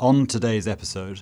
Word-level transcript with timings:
On 0.00 0.24
today's 0.24 0.66
episode, 0.66 1.20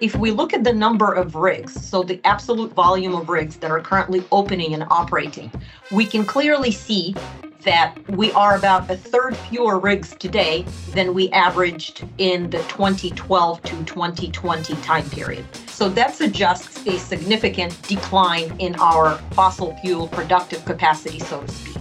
if 0.00 0.16
we 0.16 0.32
look 0.32 0.52
at 0.52 0.64
the 0.64 0.72
number 0.72 1.12
of 1.12 1.36
rigs, 1.36 1.72
so 1.86 2.02
the 2.02 2.20
absolute 2.24 2.72
volume 2.72 3.14
of 3.14 3.28
rigs 3.28 3.58
that 3.58 3.70
are 3.70 3.80
currently 3.80 4.24
opening 4.32 4.74
and 4.74 4.82
operating, 4.90 5.52
we 5.92 6.04
can 6.04 6.24
clearly 6.24 6.72
see 6.72 7.14
that 7.62 7.94
we 8.10 8.32
are 8.32 8.56
about 8.56 8.90
a 8.90 8.96
third 8.96 9.36
fewer 9.36 9.78
rigs 9.78 10.16
today 10.18 10.64
than 10.92 11.14
we 11.14 11.30
averaged 11.30 12.04
in 12.18 12.50
the 12.50 12.58
2012 12.64 13.62
to 13.62 13.84
2020 13.84 14.74
time 14.82 15.08
period. 15.10 15.44
So 15.68 15.88
that 15.90 16.16
suggests 16.16 16.84
a 16.84 16.98
significant 16.98 17.80
decline 17.82 18.58
in 18.58 18.74
our 18.80 19.18
fossil 19.34 19.76
fuel 19.76 20.08
productive 20.08 20.64
capacity, 20.64 21.20
so 21.20 21.42
to 21.42 21.48
speak. 21.48 21.79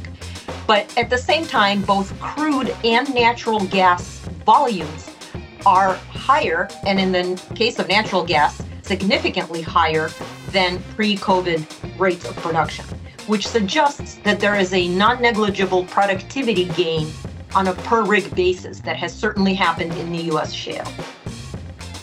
But 0.70 0.96
at 1.00 1.10
the 1.10 1.18
same 1.18 1.48
time, 1.48 1.82
both 1.82 2.14
crude 2.20 2.70
and 2.84 3.12
natural 3.16 3.60
gas 3.60 4.20
volumes 4.46 5.10
are 5.66 5.96
higher, 5.96 6.68
and 6.86 7.00
in 7.00 7.12
the 7.12 7.42
case 7.56 7.80
of 7.80 7.88
natural 7.88 8.24
gas, 8.24 8.62
significantly 8.84 9.64
higher 9.64 10.12
than 10.52 10.80
pre 10.96 11.18
COVID 11.18 11.66
rates 12.00 12.24
of 12.24 12.36
production, 12.36 12.86
which 13.26 13.48
suggests 13.48 14.20
that 14.24 14.40
there 14.40 14.54
is 14.54 14.72
a 14.72 14.88
non 14.90 15.20
negligible 15.24 15.86
productivity 15.86 16.66
gain 16.66 17.12
on 17.56 17.70
a 17.70 17.74
per 17.74 18.06
rig 18.06 18.36
basis 18.36 18.80
that 18.82 18.96
has 18.96 19.12
certainly 19.12 19.56
happened 19.56 19.94
in 19.94 20.12
the 20.12 20.22
US 20.36 20.54
shale. 20.54 20.86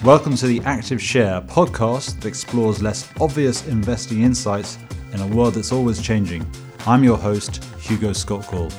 Welcome 0.02 0.34
to 0.38 0.48
the 0.48 0.60
Active 0.64 1.00
Share 1.00 1.40
podcast 1.40 2.16
that 2.16 2.26
explores 2.26 2.82
less 2.82 3.08
obvious 3.20 3.64
investing 3.68 4.22
insights 4.22 4.76
in 5.12 5.20
a 5.20 5.26
world 5.28 5.54
that's 5.54 5.70
always 5.70 6.02
changing. 6.02 6.44
I'm 6.88 7.02
your 7.02 7.18
host, 7.18 7.64
Hugo 7.80 8.12
Scott 8.12 8.46
Gall. 8.48 8.70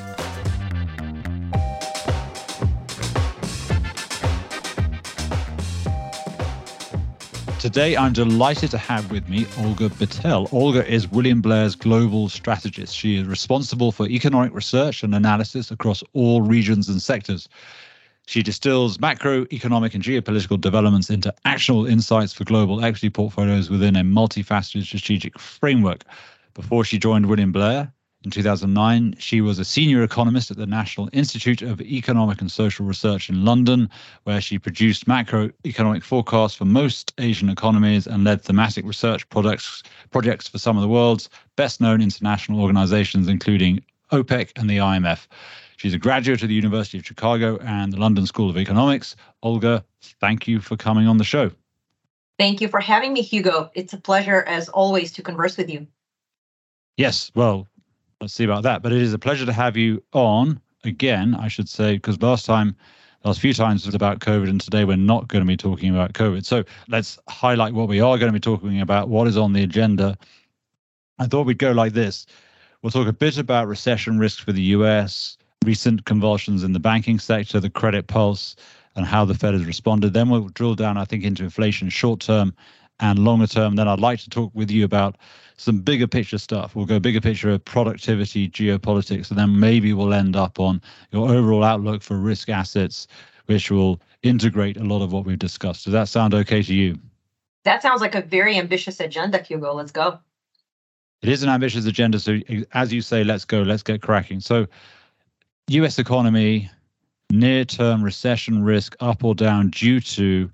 Today, 7.60 7.98
I'm 7.98 8.14
delighted 8.14 8.70
to 8.70 8.78
have 8.78 9.10
with 9.10 9.28
me 9.28 9.46
Olga 9.58 9.90
Bitel. 9.90 10.50
Olga 10.54 10.90
is 10.90 11.06
William 11.06 11.42
Blair's 11.42 11.74
global 11.74 12.30
strategist. 12.30 12.96
She 12.96 13.18
is 13.18 13.26
responsible 13.26 13.92
for 13.92 14.06
economic 14.06 14.54
research 14.54 15.02
and 15.02 15.14
analysis 15.14 15.70
across 15.70 16.02
all 16.14 16.40
regions 16.40 16.88
and 16.88 17.02
sectors. 17.02 17.46
She 18.24 18.42
distills 18.42 18.96
macroeconomic 18.96 19.92
and 19.92 20.02
geopolitical 20.02 20.58
developments 20.58 21.10
into 21.10 21.34
actionable 21.44 21.84
insights 21.84 22.32
for 22.32 22.44
global 22.44 22.82
equity 22.82 23.10
portfolios 23.10 23.68
within 23.68 23.96
a 23.96 24.02
multifaceted 24.02 24.84
strategic 24.84 25.38
framework. 25.38 26.04
Before 26.54 26.84
she 26.84 26.98
joined 26.98 27.26
William 27.26 27.52
Blair, 27.52 27.92
in 28.28 28.32
2009, 28.32 29.14
she 29.18 29.40
was 29.40 29.58
a 29.58 29.64
senior 29.64 30.02
economist 30.02 30.50
at 30.50 30.58
the 30.58 30.66
National 30.66 31.08
Institute 31.14 31.62
of 31.62 31.80
Economic 31.80 32.42
and 32.42 32.52
Social 32.52 32.84
Research 32.84 33.30
in 33.30 33.42
London, 33.42 33.88
where 34.24 34.42
she 34.42 34.58
produced 34.58 35.06
macroeconomic 35.06 36.02
forecasts 36.02 36.54
for 36.54 36.66
most 36.66 37.14
Asian 37.16 37.48
economies 37.48 38.06
and 38.06 38.24
led 38.24 38.42
thematic 38.42 38.84
research 38.84 39.26
products, 39.30 39.82
projects 40.10 40.46
for 40.46 40.58
some 40.58 40.76
of 40.76 40.82
the 40.82 40.88
world's 40.88 41.30
best 41.56 41.80
known 41.80 42.02
international 42.02 42.60
organizations, 42.60 43.28
including 43.28 43.82
OPEC 44.12 44.50
and 44.56 44.68
the 44.68 44.76
IMF. 44.76 45.26
She's 45.78 45.94
a 45.94 45.98
graduate 45.98 46.42
of 46.42 46.50
the 46.50 46.54
University 46.54 46.98
of 46.98 47.06
Chicago 47.06 47.56
and 47.62 47.94
the 47.94 47.98
London 47.98 48.26
School 48.26 48.50
of 48.50 48.58
Economics. 48.58 49.16
Olga, 49.42 49.82
thank 50.20 50.46
you 50.46 50.60
for 50.60 50.76
coming 50.76 51.06
on 51.08 51.16
the 51.16 51.24
show. 51.24 51.50
Thank 52.38 52.60
you 52.60 52.68
for 52.68 52.80
having 52.80 53.14
me, 53.14 53.22
Hugo. 53.22 53.70
It's 53.72 53.94
a 53.94 53.98
pleasure, 53.98 54.42
as 54.42 54.68
always, 54.68 55.12
to 55.12 55.22
converse 55.22 55.56
with 55.56 55.70
you. 55.70 55.86
Yes, 56.98 57.30
well, 57.34 57.66
let's 58.20 58.34
see 58.34 58.44
about 58.44 58.62
that. 58.64 58.82
But 58.82 58.92
it 58.92 59.02
is 59.02 59.12
a 59.12 59.18
pleasure 59.18 59.46
to 59.46 59.52
have 59.52 59.76
you 59.76 60.02
on 60.12 60.60
again, 60.84 61.34
I 61.34 61.48
should 61.48 61.68
say, 61.68 61.94
because 61.94 62.20
last 62.22 62.46
time, 62.46 62.74
last 63.24 63.40
few 63.40 63.52
times 63.52 63.86
was 63.86 63.94
about 63.94 64.20
COVID, 64.20 64.48
and 64.48 64.60
today 64.60 64.84
we're 64.84 64.96
not 64.96 65.28
going 65.28 65.42
to 65.44 65.48
be 65.48 65.56
talking 65.56 65.90
about 65.90 66.12
COVID. 66.12 66.44
So 66.44 66.64
let's 66.88 67.18
highlight 67.28 67.74
what 67.74 67.88
we 67.88 68.00
are 68.00 68.18
going 68.18 68.32
to 68.32 68.36
be 68.36 68.40
talking 68.40 68.80
about, 68.80 69.08
what 69.08 69.28
is 69.28 69.36
on 69.36 69.52
the 69.52 69.62
agenda. 69.62 70.16
I 71.18 71.26
thought 71.26 71.46
we'd 71.46 71.58
go 71.58 71.72
like 71.72 71.92
this. 71.92 72.26
We'll 72.82 72.92
talk 72.92 73.08
a 73.08 73.12
bit 73.12 73.38
about 73.38 73.66
recession 73.66 74.18
risks 74.18 74.40
for 74.40 74.52
the 74.52 74.62
US, 74.62 75.36
recent 75.64 76.04
convulsions 76.04 76.62
in 76.62 76.72
the 76.72 76.80
banking 76.80 77.18
sector, 77.18 77.58
the 77.58 77.70
credit 77.70 78.06
pulse, 78.06 78.54
and 78.94 79.04
how 79.04 79.24
the 79.24 79.34
Fed 79.34 79.54
has 79.54 79.64
responded. 79.64 80.12
Then 80.12 80.28
we'll 80.28 80.48
drill 80.48 80.74
down, 80.74 80.96
I 80.96 81.04
think, 81.04 81.24
into 81.24 81.44
inflation 81.44 81.88
short 81.88 82.20
term 82.20 82.54
and 83.00 83.18
longer 83.18 83.46
term. 83.46 83.76
Then 83.76 83.88
I'd 83.88 84.00
like 84.00 84.20
to 84.20 84.30
talk 84.30 84.50
with 84.54 84.70
you 84.70 84.84
about 84.84 85.16
some 85.56 85.80
bigger 85.80 86.06
picture 86.06 86.38
stuff. 86.38 86.74
We'll 86.74 86.86
go 86.86 86.98
bigger 87.00 87.20
picture 87.20 87.50
of 87.50 87.64
productivity, 87.64 88.48
geopolitics, 88.48 89.30
and 89.30 89.38
then 89.38 89.58
maybe 89.58 89.92
we'll 89.92 90.14
end 90.14 90.36
up 90.36 90.60
on 90.60 90.80
your 91.10 91.28
overall 91.28 91.64
outlook 91.64 92.02
for 92.02 92.16
risk 92.16 92.48
assets, 92.48 93.06
which 93.46 93.70
will 93.70 94.00
integrate 94.22 94.76
a 94.76 94.84
lot 94.84 95.02
of 95.02 95.12
what 95.12 95.24
we've 95.24 95.38
discussed. 95.38 95.84
Does 95.84 95.92
that 95.92 96.08
sound 96.08 96.34
okay 96.34 96.62
to 96.62 96.74
you? 96.74 96.98
That 97.64 97.82
sounds 97.82 98.00
like 98.00 98.14
a 98.14 98.22
very 98.22 98.56
ambitious 98.56 99.00
agenda, 99.00 99.42
Hugo. 99.42 99.74
Let's 99.74 99.92
go. 99.92 100.18
It 101.22 101.28
is 101.28 101.42
an 101.42 101.48
ambitious 101.48 101.86
agenda. 101.86 102.20
So, 102.20 102.38
as 102.72 102.92
you 102.92 103.02
say, 103.02 103.24
let's 103.24 103.44
go, 103.44 103.62
let's 103.62 103.82
get 103.82 104.02
cracking. 104.02 104.40
So, 104.40 104.66
US 105.68 105.98
economy, 105.98 106.70
near 107.30 107.64
term 107.64 108.02
recession 108.02 108.62
risk 108.62 108.96
up 109.00 109.24
or 109.24 109.34
down 109.34 109.70
due 109.70 110.00
to 110.00 110.50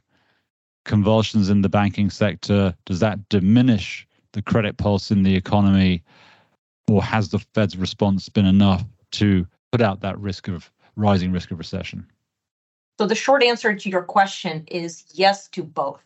convulsions 0.85 1.51
in 1.51 1.63
the 1.63 1.69
banking 1.69 2.11
sector. 2.11 2.75
Does 2.87 3.01
that 3.01 3.29
diminish 3.29 4.07
the 4.33 4.43
credit 4.43 4.77
pulse 4.77 5.11
in 5.11 5.23
the 5.23 5.35
economy, 5.35 6.03
or 6.91 7.03
has 7.03 7.31
the 7.31 7.39
Fed's 7.39 7.77
response 7.77 8.29
been 8.29 8.47
enough 8.47 8.85
to 9.13 9.47
put 9.73 9.81
out 9.81 10.01
that 10.01 10.19
risk 10.19 10.49
of 10.49 10.71
rising 10.97 11.33
risk 11.33 11.51
of 11.51 11.59
recession? 11.59 12.07
So 12.99 13.07
the 13.07 13.15
short 13.15 13.43
answer 13.43 13.75
to 13.75 13.89
your 13.89 14.03
question 14.03 14.65
is 14.69 15.05
yes 15.13 15.49
to 15.49 15.63
both. 15.63 16.01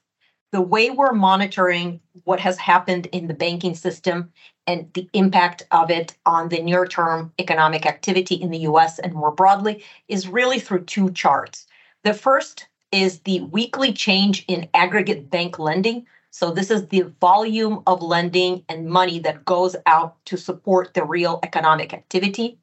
The 0.52 0.62
way 0.62 0.88
we're 0.88 1.12
monitoring 1.12 2.00
what 2.24 2.40
has 2.40 2.56
happened 2.56 3.06
in 3.12 3.26
the 3.26 3.34
banking 3.34 3.74
system 3.74 4.32
and 4.66 4.90
the 4.94 5.06
impact 5.12 5.66
of 5.70 5.90
it 5.90 6.16
on 6.24 6.48
the 6.48 6.62
near 6.62 6.86
term 6.86 7.32
economic 7.38 7.84
activity 7.84 8.36
in 8.36 8.50
the 8.50 8.60
US 8.60 8.98
and 8.98 9.12
more 9.12 9.30
broadly 9.30 9.84
is 10.08 10.28
really 10.28 10.58
through 10.58 10.84
two 10.84 11.10
charts. 11.10 11.66
The 12.04 12.14
first 12.14 12.66
is 12.92 13.20
the 13.20 13.40
weekly 13.40 13.92
change 13.92 14.44
in 14.48 14.68
aggregate 14.74 15.30
bank 15.30 15.58
lending, 15.58 16.06
so 16.30 16.50
this 16.50 16.70
is 16.70 16.86
the 16.88 17.12
volume 17.20 17.82
of 17.86 18.02
lending 18.02 18.64
and 18.68 18.86
money 18.86 19.18
that 19.20 19.44
goes 19.44 19.74
out 19.86 20.22
to 20.26 20.36
support 20.36 20.94
the 20.94 21.04
real 21.04 21.40
economic 21.42 21.92
activity. 21.92 22.58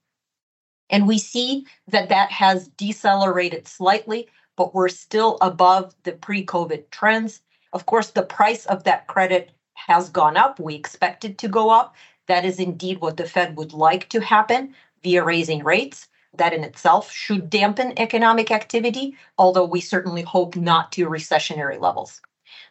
And 0.90 1.08
we 1.08 1.18
see 1.18 1.66
that 1.88 2.10
that 2.10 2.32
has 2.32 2.68
decelerated 2.70 3.68
slightly, 3.68 4.30
but 4.56 4.76
we're 4.76 4.90
still 4.90 5.38
above 5.42 5.96
the 6.04 6.12
pre 6.12 6.46
COVID 6.46 6.90
trends. 6.92 7.42
Of 7.74 7.86
course, 7.86 8.12
the 8.12 8.24
price 8.24 8.66
of 8.68 8.84
that 8.84 9.08
credit 9.08 9.52
has 9.74 10.10
gone 10.10 10.38
up. 10.38 10.60
We 10.60 10.76
expect 10.76 11.26
it 11.26 11.38
to 11.40 11.48
go 11.48 11.70
up. 11.70 11.96
That 12.28 12.46
is 12.46 12.60
indeed 12.60 13.02
what 13.02 13.18
the 13.18 13.28
Fed 13.28 13.58
would 13.58 13.74
like 13.74 14.10
to 14.10 14.22
happen 14.22 14.76
via 15.04 15.24
raising 15.24 15.64
rates. 15.64 16.08
That 16.38 16.54
in 16.54 16.64
itself 16.64 17.12
should 17.12 17.50
dampen 17.50 17.94
economic 17.98 18.52
activity, 18.52 19.18
although 19.38 19.66
we 19.66 19.82
certainly 19.82 20.22
hope 20.22 20.56
not 20.56 20.92
to 20.94 21.08
recessionary 21.08 21.80
levels. 21.80 22.22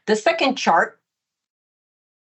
The 0.07 0.17
second 0.17 0.57
chart, 0.57 1.01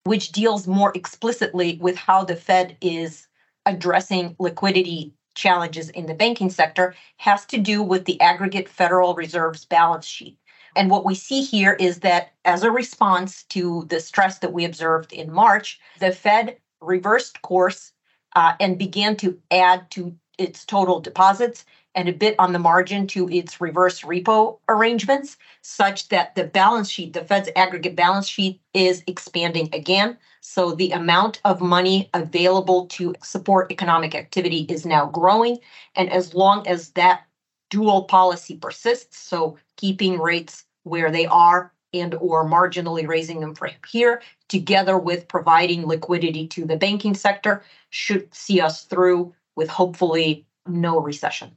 which 0.03 0.31
deals 0.31 0.67
more 0.67 0.91
explicitly 0.95 1.77
with 1.81 1.95
how 1.95 2.23
the 2.23 2.35
Fed 2.35 2.77
is 2.81 3.27
addressing 3.65 4.35
liquidity 4.39 5.13
challenges 5.35 5.89
in 5.89 6.07
the 6.07 6.13
banking 6.13 6.49
sector, 6.49 6.95
has 7.17 7.45
to 7.47 7.57
do 7.57 7.83
with 7.83 8.05
the 8.05 8.19
aggregate 8.21 8.67
Federal 8.69 9.13
Reserve's 9.13 9.65
balance 9.65 10.05
sheet. 10.05 10.37
And 10.75 10.89
what 10.89 11.05
we 11.05 11.15
see 11.15 11.41
here 11.41 11.73
is 11.73 11.99
that 12.01 12.33
as 12.45 12.63
a 12.63 12.71
response 12.71 13.43
to 13.45 13.85
the 13.89 13.99
stress 13.99 14.39
that 14.39 14.53
we 14.53 14.65
observed 14.65 15.11
in 15.11 15.31
March, 15.31 15.79
the 15.99 16.11
Fed 16.11 16.57
reversed 16.81 17.41
course 17.41 17.91
uh, 18.35 18.53
and 18.59 18.77
began 18.77 19.15
to 19.17 19.39
add 19.49 19.89
to 19.91 20.15
its 20.37 20.65
total 20.65 20.99
deposits 20.99 21.65
and 21.95 22.07
a 22.07 22.13
bit 22.13 22.35
on 22.37 22.53
the 22.53 22.59
margin 22.59 23.07
to 23.07 23.27
its 23.29 23.59
reverse 23.59 24.01
repo 24.01 24.59
arrangements, 24.69 25.35
such 25.61 26.09
that 26.09 26.35
the 26.35 26.43
balance 26.43 26.89
sheet, 26.89 27.13
the 27.13 27.23
Fed's 27.23 27.49
aggregate 27.55 27.95
balance 27.95 28.27
sheet, 28.27 28.61
is 28.73 29.03
expanding 29.07 29.67
again. 29.73 30.15
So 30.41 30.73
the 30.73 30.91
amount 30.91 31.41
of 31.43 31.59
money 31.59 32.09
available 32.13 32.85
to 32.87 33.15
support 33.23 33.71
economic 33.71 34.13
activity 34.13 34.67
is 34.69 34.85
now 34.85 35.07
growing. 35.07 35.57
And 35.95 36.11
as 36.11 36.35
long 36.35 36.67
as 36.67 36.91
that 36.91 37.23
dual 37.69 38.03
policy 38.03 38.57
persists, 38.57 39.17
so 39.17 39.57
keeping 39.75 40.19
rates 40.19 40.65
where 40.83 41.11
they 41.11 41.25
are 41.25 41.73
and 41.93 42.15
or 42.15 42.47
marginally 42.47 43.07
raising 43.07 43.39
them 43.39 43.55
from 43.55 43.71
here 43.89 44.21
together 44.49 44.97
with 44.97 45.27
providing 45.27 45.85
liquidity 45.85 46.47
to 46.47 46.65
the 46.65 46.77
banking 46.77 47.15
sector 47.15 47.63
should 47.89 48.33
see 48.33 48.61
us 48.61 48.83
through 48.83 49.33
with 49.57 49.67
hopefully 49.67 50.45
no 50.67 50.99
recession 50.99 51.51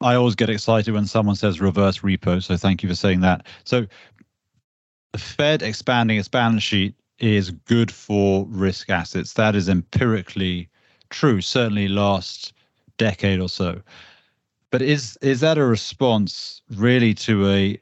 I 0.00 0.14
always 0.14 0.34
get 0.34 0.48
excited 0.48 0.94
when 0.94 1.06
someone 1.06 1.34
says 1.34 1.60
reverse 1.60 2.00
repo. 2.00 2.42
So 2.42 2.56
thank 2.56 2.82
you 2.82 2.88
for 2.88 2.94
saying 2.94 3.20
that. 3.20 3.46
So 3.64 3.86
the 5.12 5.18
Fed 5.18 5.62
expanding 5.62 6.18
its 6.18 6.28
balance 6.28 6.62
sheet 6.62 6.94
is 7.18 7.50
good 7.50 7.90
for 7.90 8.46
risk 8.48 8.90
assets. 8.90 9.32
That 9.32 9.56
is 9.56 9.68
empirically 9.68 10.68
true, 11.10 11.40
certainly 11.40 11.88
last 11.88 12.52
decade 12.96 13.40
or 13.40 13.48
so. 13.48 13.80
But 14.70 14.82
is 14.82 15.18
is 15.20 15.40
that 15.40 15.58
a 15.58 15.64
response 15.64 16.62
really 16.70 17.14
to 17.14 17.48
a 17.48 17.80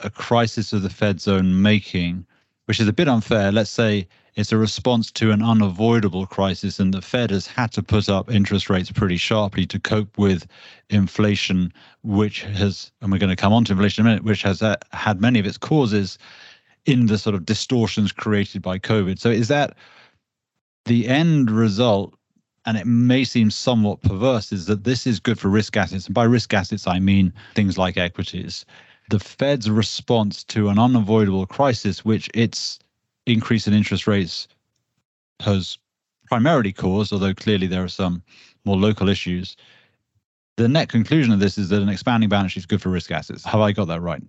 a 0.00 0.10
crisis 0.10 0.72
of 0.72 0.82
the 0.82 0.90
Fed's 0.90 1.28
own 1.28 1.60
making, 1.60 2.24
which 2.66 2.80
is 2.80 2.88
a 2.88 2.92
bit 2.92 3.08
unfair? 3.08 3.52
Let's 3.52 3.70
say 3.70 4.08
it's 4.38 4.52
a 4.52 4.56
response 4.56 5.10
to 5.10 5.32
an 5.32 5.42
unavoidable 5.42 6.24
crisis, 6.24 6.78
and 6.78 6.94
the 6.94 7.02
Fed 7.02 7.32
has 7.32 7.48
had 7.48 7.72
to 7.72 7.82
put 7.82 8.08
up 8.08 8.30
interest 8.30 8.70
rates 8.70 8.92
pretty 8.92 9.16
sharply 9.16 9.66
to 9.66 9.80
cope 9.80 10.16
with 10.16 10.46
inflation, 10.90 11.72
which 12.04 12.42
has, 12.42 12.92
and 13.00 13.10
we're 13.10 13.18
going 13.18 13.30
to 13.30 13.36
come 13.36 13.52
on 13.52 13.64
to 13.64 13.72
inflation 13.72 14.06
in 14.06 14.06
a 14.06 14.10
minute, 14.10 14.24
which 14.24 14.42
has 14.42 14.62
uh, 14.62 14.76
had 14.92 15.20
many 15.20 15.40
of 15.40 15.46
its 15.46 15.58
causes 15.58 16.18
in 16.86 17.06
the 17.06 17.18
sort 17.18 17.34
of 17.34 17.46
distortions 17.46 18.12
created 18.12 18.62
by 18.62 18.78
COVID. 18.78 19.18
So 19.18 19.28
is 19.28 19.48
that 19.48 19.76
the 20.84 21.08
end 21.08 21.50
result? 21.50 22.14
And 22.64 22.76
it 22.76 22.86
may 22.86 23.24
seem 23.24 23.50
somewhat 23.50 24.02
perverse, 24.02 24.52
is 24.52 24.66
that 24.66 24.84
this 24.84 25.04
is 25.04 25.18
good 25.18 25.40
for 25.40 25.48
risk 25.48 25.76
assets. 25.76 26.06
And 26.06 26.14
by 26.14 26.24
risk 26.24 26.54
assets, 26.54 26.86
I 26.86 27.00
mean 27.00 27.32
things 27.54 27.76
like 27.76 27.96
equities. 27.96 28.64
The 29.10 29.18
Fed's 29.18 29.68
response 29.68 30.44
to 30.44 30.68
an 30.68 30.78
unavoidable 30.78 31.46
crisis, 31.46 32.04
which 32.04 32.30
its 32.34 32.78
increase 33.28 33.66
in 33.66 33.74
interest 33.74 34.06
rates 34.06 34.48
has 35.40 35.78
primarily 36.26 36.72
caused, 36.72 37.12
although 37.12 37.34
clearly 37.34 37.66
there 37.66 37.84
are 37.84 37.88
some 37.88 38.22
more 38.64 38.76
local 38.76 39.08
issues. 39.08 39.56
The 40.56 40.68
net 40.68 40.88
conclusion 40.88 41.32
of 41.32 41.40
this 41.40 41.56
is 41.56 41.68
that 41.68 41.82
an 41.82 41.88
expanding 41.88 42.28
balance 42.28 42.52
sheet 42.52 42.60
is 42.60 42.66
good 42.66 42.82
for 42.82 42.90
risk 42.90 43.10
assets. 43.10 43.44
Have 43.44 43.60
I 43.60 43.72
got 43.72 43.86
that 43.86 44.00
right? 44.00 44.22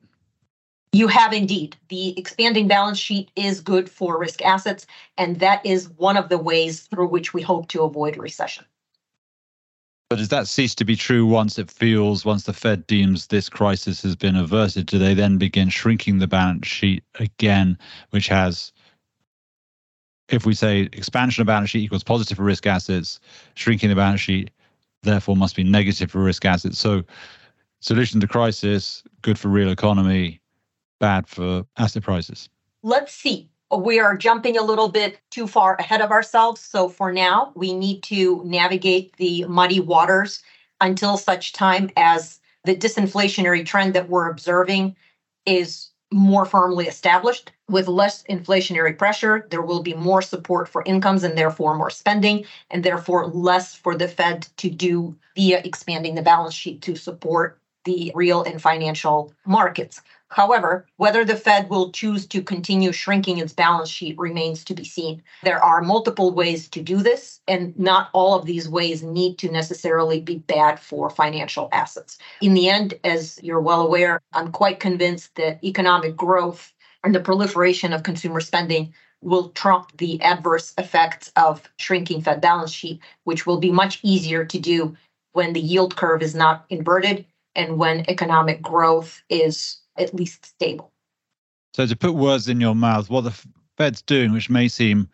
You 0.91 1.07
have 1.07 1.33
indeed. 1.33 1.75
The 1.89 2.17
expanding 2.17 2.67
balance 2.67 2.97
sheet 2.97 3.29
is 3.35 3.61
good 3.61 3.89
for 3.89 4.17
risk 4.17 4.43
assets, 4.43 4.87
and 5.17 5.39
that 5.39 5.63
is 5.65 5.89
one 5.89 6.17
of 6.17 6.29
the 6.29 6.37
ways 6.37 6.81
through 6.81 7.07
which 7.07 7.33
we 7.33 7.41
hope 7.41 7.67
to 7.69 7.83
avoid 7.83 8.17
recession. 8.17 8.65
But 10.09 10.17
does 10.17 10.29
that 10.29 10.47
cease 10.47 10.73
to 10.75 10.85
be 10.85 10.95
true 10.95 11.27
once 11.27 11.59
it 11.59 11.69
feels, 11.69 12.25
once 12.25 12.45
the 12.45 12.53
Fed 12.53 12.87
deems 12.87 13.27
this 13.27 13.47
crisis 13.47 14.01
has 14.01 14.15
been 14.15 14.35
averted? 14.35 14.87
Do 14.87 14.97
they 14.97 15.13
then 15.13 15.37
begin 15.37 15.69
shrinking 15.69 16.17
the 16.17 16.27
balance 16.27 16.65
sheet 16.65 17.03
again, 17.19 17.77
which 18.09 18.27
has 18.27 18.71
if 20.31 20.45
we 20.45 20.53
say 20.53 20.81
expansion 20.93 21.41
of 21.41 21.47
balance 21.47 21.69
sheet 21.71 21.83
equals 21.83 22.03
positive 22.03 22.37
for 22.37 22.43
risk 22.43 22.65
assets, 22.67 23.19
shrinking 23.55 23.89
the 23.89 23.95
balance 23.95 24.21
sheet 24.21 24.51
therefore 25.03 25.35
must 25.35 25.55
be 25.55 25.63
negative 25.63 26.11
for 26.11 26.19
risk 26.19 26.45
assets. 26.45 26.77
So 26.79 27.03
solution 27.79 28.19
to 28.19 28.27
crisis, 28.27 29.03
good 29.21 29.39
for 29.39 29.47
real 29.47 29.69
economy, 29.69 30.41
bad 30.99 31.27
for 31.27 31.65
asset 31.77 32.03
prices. 32.03 32.49
Let's 32.83 33.13
see. 33.13 33.49
We 33.75 33.99
are 33.99 34.17
jumping 34.17 34.57
a 34.57 34.63
little 34.63 34.89
bit 34.89 35.19
too 35.29 35.47
far 35.47 35.75
ahead 35.75 36.01
of 36.01 36.11
ourselves. 36.11 36.59
So 36.59 36.89
for 36.89 37.11
now, 37.11 37.51
we 37.55 37.73
need 37.73 38.01
to 38.03 38.41
navigate 38.45 39.15
the 39.17 39.45
muddy 39.45 39.79
waters 39.79 40.41
until 40.81 41.17
such 41.17 41.53
time 41.53 41.91
as 41.95 42.39
the 42.63 42.75
disinflationary 42.75 43.65
trend 43.65 43.93
that 43.93 44.09
we're 44.09 44.29
observing 44.29 44.95
is 45.45 45.89
more 46.11 46.45
firmly 46.45 46.87
established. 46.87 47.51
With 47.67 47.87
less 47.87 48.23
inflationary 48.23 48.97
pressure, 48.97 49.47
there 49.51 49.61
will 49.61 49.83
be 49.83 49.93
more 49.93 50.21
support 50.21 50.67
for 50.67 50.83
incomes 50.83 51.23
and 51.23 51.37
therefore 51.37 51.77
more 51.77 51.89
spending, 51.89 52.45
and 52.71 52.83
therefore 52.83 53.27
less 53.27 53.75
for 53.75 53.95
the 53.95 54.07
Fed 54.07 54.47
to 54.57 54.69
do 54.69 55.15
via 55.35 55.61
expanding 55.63 56.15
the 56.15 56.21
balance 56.21 56.53
sheet 56.53 56.81
to 56.83 56.95
support 56.95 57.59
the 57.85 58.11
real 58.15 58.43
and 58.43 58.61
financial 58.61 59.33
markets. 59.45 60.01
However, 60.29 60.85
whether 60.97 61.25
the 61.25 61.35
Fed 61.35 61.69
will 61.69 61.91
choose 61.91 62.27
to 62.27 62.41
continue 62.41 62.91
shrinking 62.91 63.39
its 63.39 63.51
balance 63.51 63.89
sheet 63.89 64.17
remains 64.17 64.63
to 64.65 64.75
be 64.75 64.83
seen. 64.83 65.23
There 65.43 65.63
are 65.63 65.81
multiple 65.81 66.31
ways 66.31 66.69
to 66.69 66.81
do 66.81 66.97
this, 66.97 67.41
and 67.47 67.77
not 67.79 68.09
all 68.13 68.35
of 68.35 68.45
these 68.45 68.69
ways 68.69 69.01
need 69.01 69.39
to 69.39 69.51
necessarily 69.51 70.21
be 70.21 70.37
bad 70.37 70.79
for 70.79 71.09
financial 71.09 71.67
assets. 71.71 72.19
In 72.41 72.53
the 72.53 72.69
end, 72.69 72.93
as 73.03 73.39
you're 73.41 73.59
well 73.59 73.81
aware, 73.81 74.21
I'm 74.33 74.51
quite 74.51 74.79
convinced 74.79 75.33
that 75.35 75.63
economic 75.63 76.15
growth 76.15 76.73
and 77.03 77.15
the 77.15 77.19
proliferation 77.19 77.91
of 77.91 78.03
consumer 78.03 78.39
spending 78.39 78.93
will 79.21 79.49
trump 79.49 79.97
the 79.97 80.21
adverse 80.21 80.73
effects 80.77 81.31
of 81.35 81.63
shrinking 81.77 82.21
Fed 82.21 82.39
balance 82.39 82.71
sheet, 82.71 83.01
which 83.23 83.45
will 83.45 83.59
be 83.59 83.71
much 83.71 83.99
easier 84.03 84.45
to 84.45 84.59
do 84.59 84.95
when 85.33 85.53
the 85.53 85.59
yield 85.59 85.95
curve 85.95 86.21
is 86.21 86.35
not 86.35 86.65
inverted 86.69 87.25
and 87.55 87.77
when 87.77 88.05
economic 88.09 88.61
growth 88.61 89.21
is 89.29 89.78
at 89.99 90.13
least 90.13 90.45
stable. 90.45 90.91
So 91.73 91.85
to 91.85 91.95
put 91.95 92.13
words 92.13 92.49
in 92.49 92.59
your 92.59 92.75
mouth, 92.75 93.09
what 93.09 93.21
the 93.21 93.33
Fed's 93.77 94.01
doing, 94.01 94.31
which 94.31 94.49
may 94.49 94.67
seem 94.67 95.07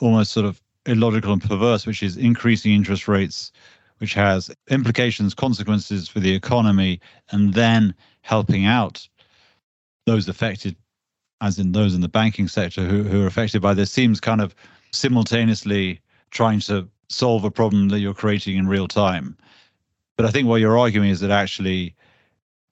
almost 0.00 0.32
sort 0.32 0.46
of 0.46 0.60
illogical 0.86 1.32
and 1.32 1.42
perverse, 1.42 1.86
which 1.86 2.02
is 2.02 2.16
increasing 2.16 2.72
interest 2.72 3.08
rates, 3.08 3.52
which 3.98 4.14
has 4.14 4.50
implications, 4.70 5.34
consequences 5.34 6.08
for 6.08 6.20
the 6.20 6.34
economy, 6.34 7.00
and 7.30 7.54
then 7.54 7.94
helping 8.22 8.66
out 8.66 9.06
those 10.06 10.28
affected, 10.28 10.76
as 11.40 11.58
in 11.58 11.72
those 11.72 11.94
in 11.94 12.00
the 12.00 12.08
banking 12.08 12.48
sector 12.48 12.84
who, 12.84 13.02
who 13.02 13.22
are 13.22 13.26
affected 13.26 13.60
by 13.60 13.74
this, 13.74 13.90
seems 13.90 14.20
kind 14.20 14.40
of 14.40 14.54
simultaneously 14.92 16.00
trying 16.30 16.60
to 16.60 16.88
solve 17.08 17.44
a 17.44 17.50
problem 17.50 17.88
that 17.88 18.00
you're 18.00 18.14
creating 18.14 18.56
in 18.56 18.66
real 18.68 18.88
time. 18.88 19.36
But 20.16 20.26
I 20.26 20.30
think 20.30 20.48
what 20.48 20.60
you're 20.60 20.78
arguing 20.78 21.10
is 21.10 21.20
that 21.20 21.30
actually 21.30 21.94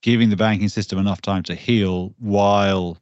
giving 0.03 0.31
the 0.31 0.37
banking 0.37 0.69
system 0.69 0.99
enough 0.99 1.23
time 1.23 1.43
to 1.45 1.55
heal 1.55 2.15
while 2.19 2.99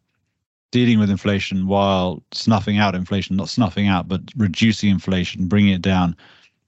dealing 0.71 0.99
with 0.99 1.11
inflation, 1.11 1.67
while 1.67 2.23
snuffing 2.33 2.79
out 2.79 2.95
inflation, 2.95 3.37
not 3.37 3.49
snuffing 3.49 3.87
out, 3.87 4.09
but 4.09 4.21
reducing 4.37 4.91
inflation, 4.91 5.47
bringing 5.47 5.73
it 5.73 5.83
down 5.83 6.17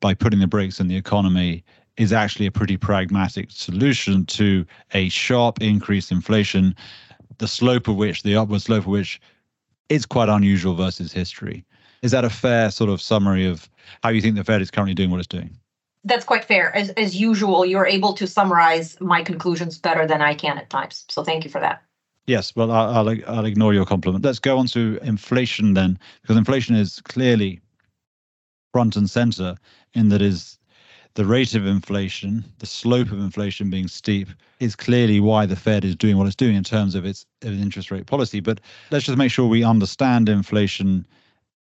by 0.01 0.15
putting 0.15 0.41
the 0.41 0.47
brakes 0.47 0.79
in 0.79 0.89
the 0.89 0.97
economy 0.97 1.65
is 1.97 2.13
actually 2.13 2.47
a 2.47 2.53
pretty 2.53 2.77
pragmatic 2.77 3.51
solution 3.51 4.25
to 4.27 4.67
a 4.93 5.09
sharp 5.09 5.61
increase 5.63 6.11
in 6.11 6.19
inflation, 6.19 6.75
the 7.39 7.49
slope 7.49 7.89
of 7.89 7.97
which, 7.97 8.23
the 8.23 8.37
upward 8.37 8.63
slope 8.63 8.83
of 8.83 8.87
which, 8.87 9.21
is 9.89 10.05
quite 10.05 10.29
unusual 10.29 10.75
versus 10.75 11.13
history. 11.13 11.65
Is 12.03 12.11
that 12.11 12.25
a 12.25 12.31
fair 12.31 12.71
sort 12.71 12.91
of 12.91 13.01
summary 13.01 13.47
of 13.47 13.69
how 14.03 14.11
you 14.11 14.21
think 14.21 14.37
the 14.37 14.45
Fed 14.45 14.61
is 14.61 14.71
currently 14.71 14.95
doing 14.95 15.11
what 15.11 15.19
it's 15.19 15.27
doing? 15.27 15.57
That's 16.07 16.25
quite 16.25 16.45
fair. 16.45 16.75
As, 16.75 16.91
as 16.91 17.17
usual, 17.17 17.67
you're 17.67 17.85
able 17.85 18.13
to 18.15 18.27
summarize 18.29 18.97
my 19.01 19.23
conclusions 19.23 19.77
better 19.77 20.07
than 20.07 20.23
I 20.23 20.35
can 20.35 20.57
at 20.57 20.71
times. 20.71 21.05
So 21.09 21.25
thank 21.25 21.45
you 21.45 21.51
for 21.51 21.61
that. 21.61 21.83
Yes, 22.27 22.55
well, 22.55 22.71
I'll, 22.71 23.09
I'll, 23.09 23.17
I'll 23.27 23.45
ignore 23.45 23.75
your 23.75 23.85
compliment. 23.85 24.25
Let's 24.25 24.39
go 24.39 24.57
on 24.57 24.67
to 24.69 25.01
inflation 25.03 25.75
then, 25.75 25.99
because 26.23 26.37
inflation 26.37 26.77
is 26.77 27.01
clearly 27.03 27.61
front 28.73 28.97
and 28.97 29.11
center 29.11 29.57
in 29.95 30.09
that 30.11 30.23
is 30.23 30.59
the 31.15 31.25
rate 31.25 31.55
of 31.55 31.67
inflation, 31.67 32.45
the 32.59 32.67
slope 32.67 33.11
of 33.11 33.19
inflation 33.19 33.71
being 33.71 33.89
steep, 33.89 34.29
is 34.61 34.77
clearly 34.77 35.19
why 35.19 35.47
the 35.47 35.57
Fed 35.57 35.85
is 35.85 35.97
doing 35.97 36.19
what 36.19 36.27
it's 36.27 36.37
doing 36.37 36.55
in 36.55 36.65
terms 36.65 36.95
of 36.95 37.05
its, 37.05 37.27
its 37.43 37.61
interest 37.61 37.91
rate 37.91 38.07
policy. 38.07 38.39
But 38.39 38.61
let's 38.91 39.07
just 39.07 39.19
make 39.19 39.33
sure 39.33 39.49
we 39.49 39.65
understand 39.65 40.29
inflation 40.29 41.07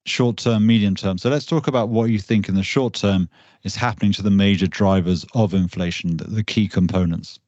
short 0.07 0.37
term, 0.37 0.65
medium 0.65 0.95
term. 0.95 1.17
So 1.17 1.29
let's 1.29 1.45
talk 1.45 1.67
about 1.67 1.89
what 1.89 2.09
you 2.09 2.19
think 2.19 2.49
in 2.49 2.55
the 2.55 2.63
short 2.63 2.93
term 2.93 3.29
is 3.63 3.75
happening 3.75 4.13
to 4.13 4.21
the 4.21 4.31
major 4.31 4.67
drivers 4.67 5.25
of 5.33 5.53
inflation, 5.53 6.17
the, 6.17 6.25
the 6.25 6.43
key 6.43 6.67
components. 6.67 7.39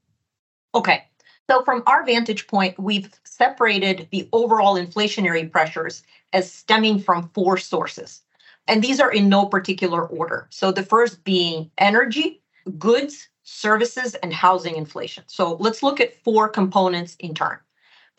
Okay. 0.76 1.04
So, 1.50 1.64
from 1.64 1.82
our 1.88 2.06
vantage 2.06 2.46
point, 2.46 2.78
we've 2.78 3.10
separated 3.24 4.08
the 4.12 4.30
overall 4.34 4.76
inflationary 4.76 5.52
pressures 5.52 6.04
as 6.32 6.52
stemming 6.52 7.00
from 7.00 7.32
four 7.34 7.58
sources. 7.58 8.22
And 8.68 8.84
these 8.84 9.00
are 9.00 9.12
in 9.12 9.30
no 9.30 9.48
particular 9.48 10.06
order. 10.06 10.46
So, 10.52 10.72
the 10.72 10.84
first 10.84 11.24
being 11.24 11.72
energy, 11.80 12.44
goods, 12.78 13.30
services, 13.42 14.14
and 14.16 14.32
housing 14.32 14.76
inflation. 14.76 15.24
So, 15.26 15.56
let's 15.56 15.82
look 15.82 16.00
at 16.00 16.24
four 16.24 16.50
components 16.50 17.16
in 17.20 17.34
turn. 17.34 17.58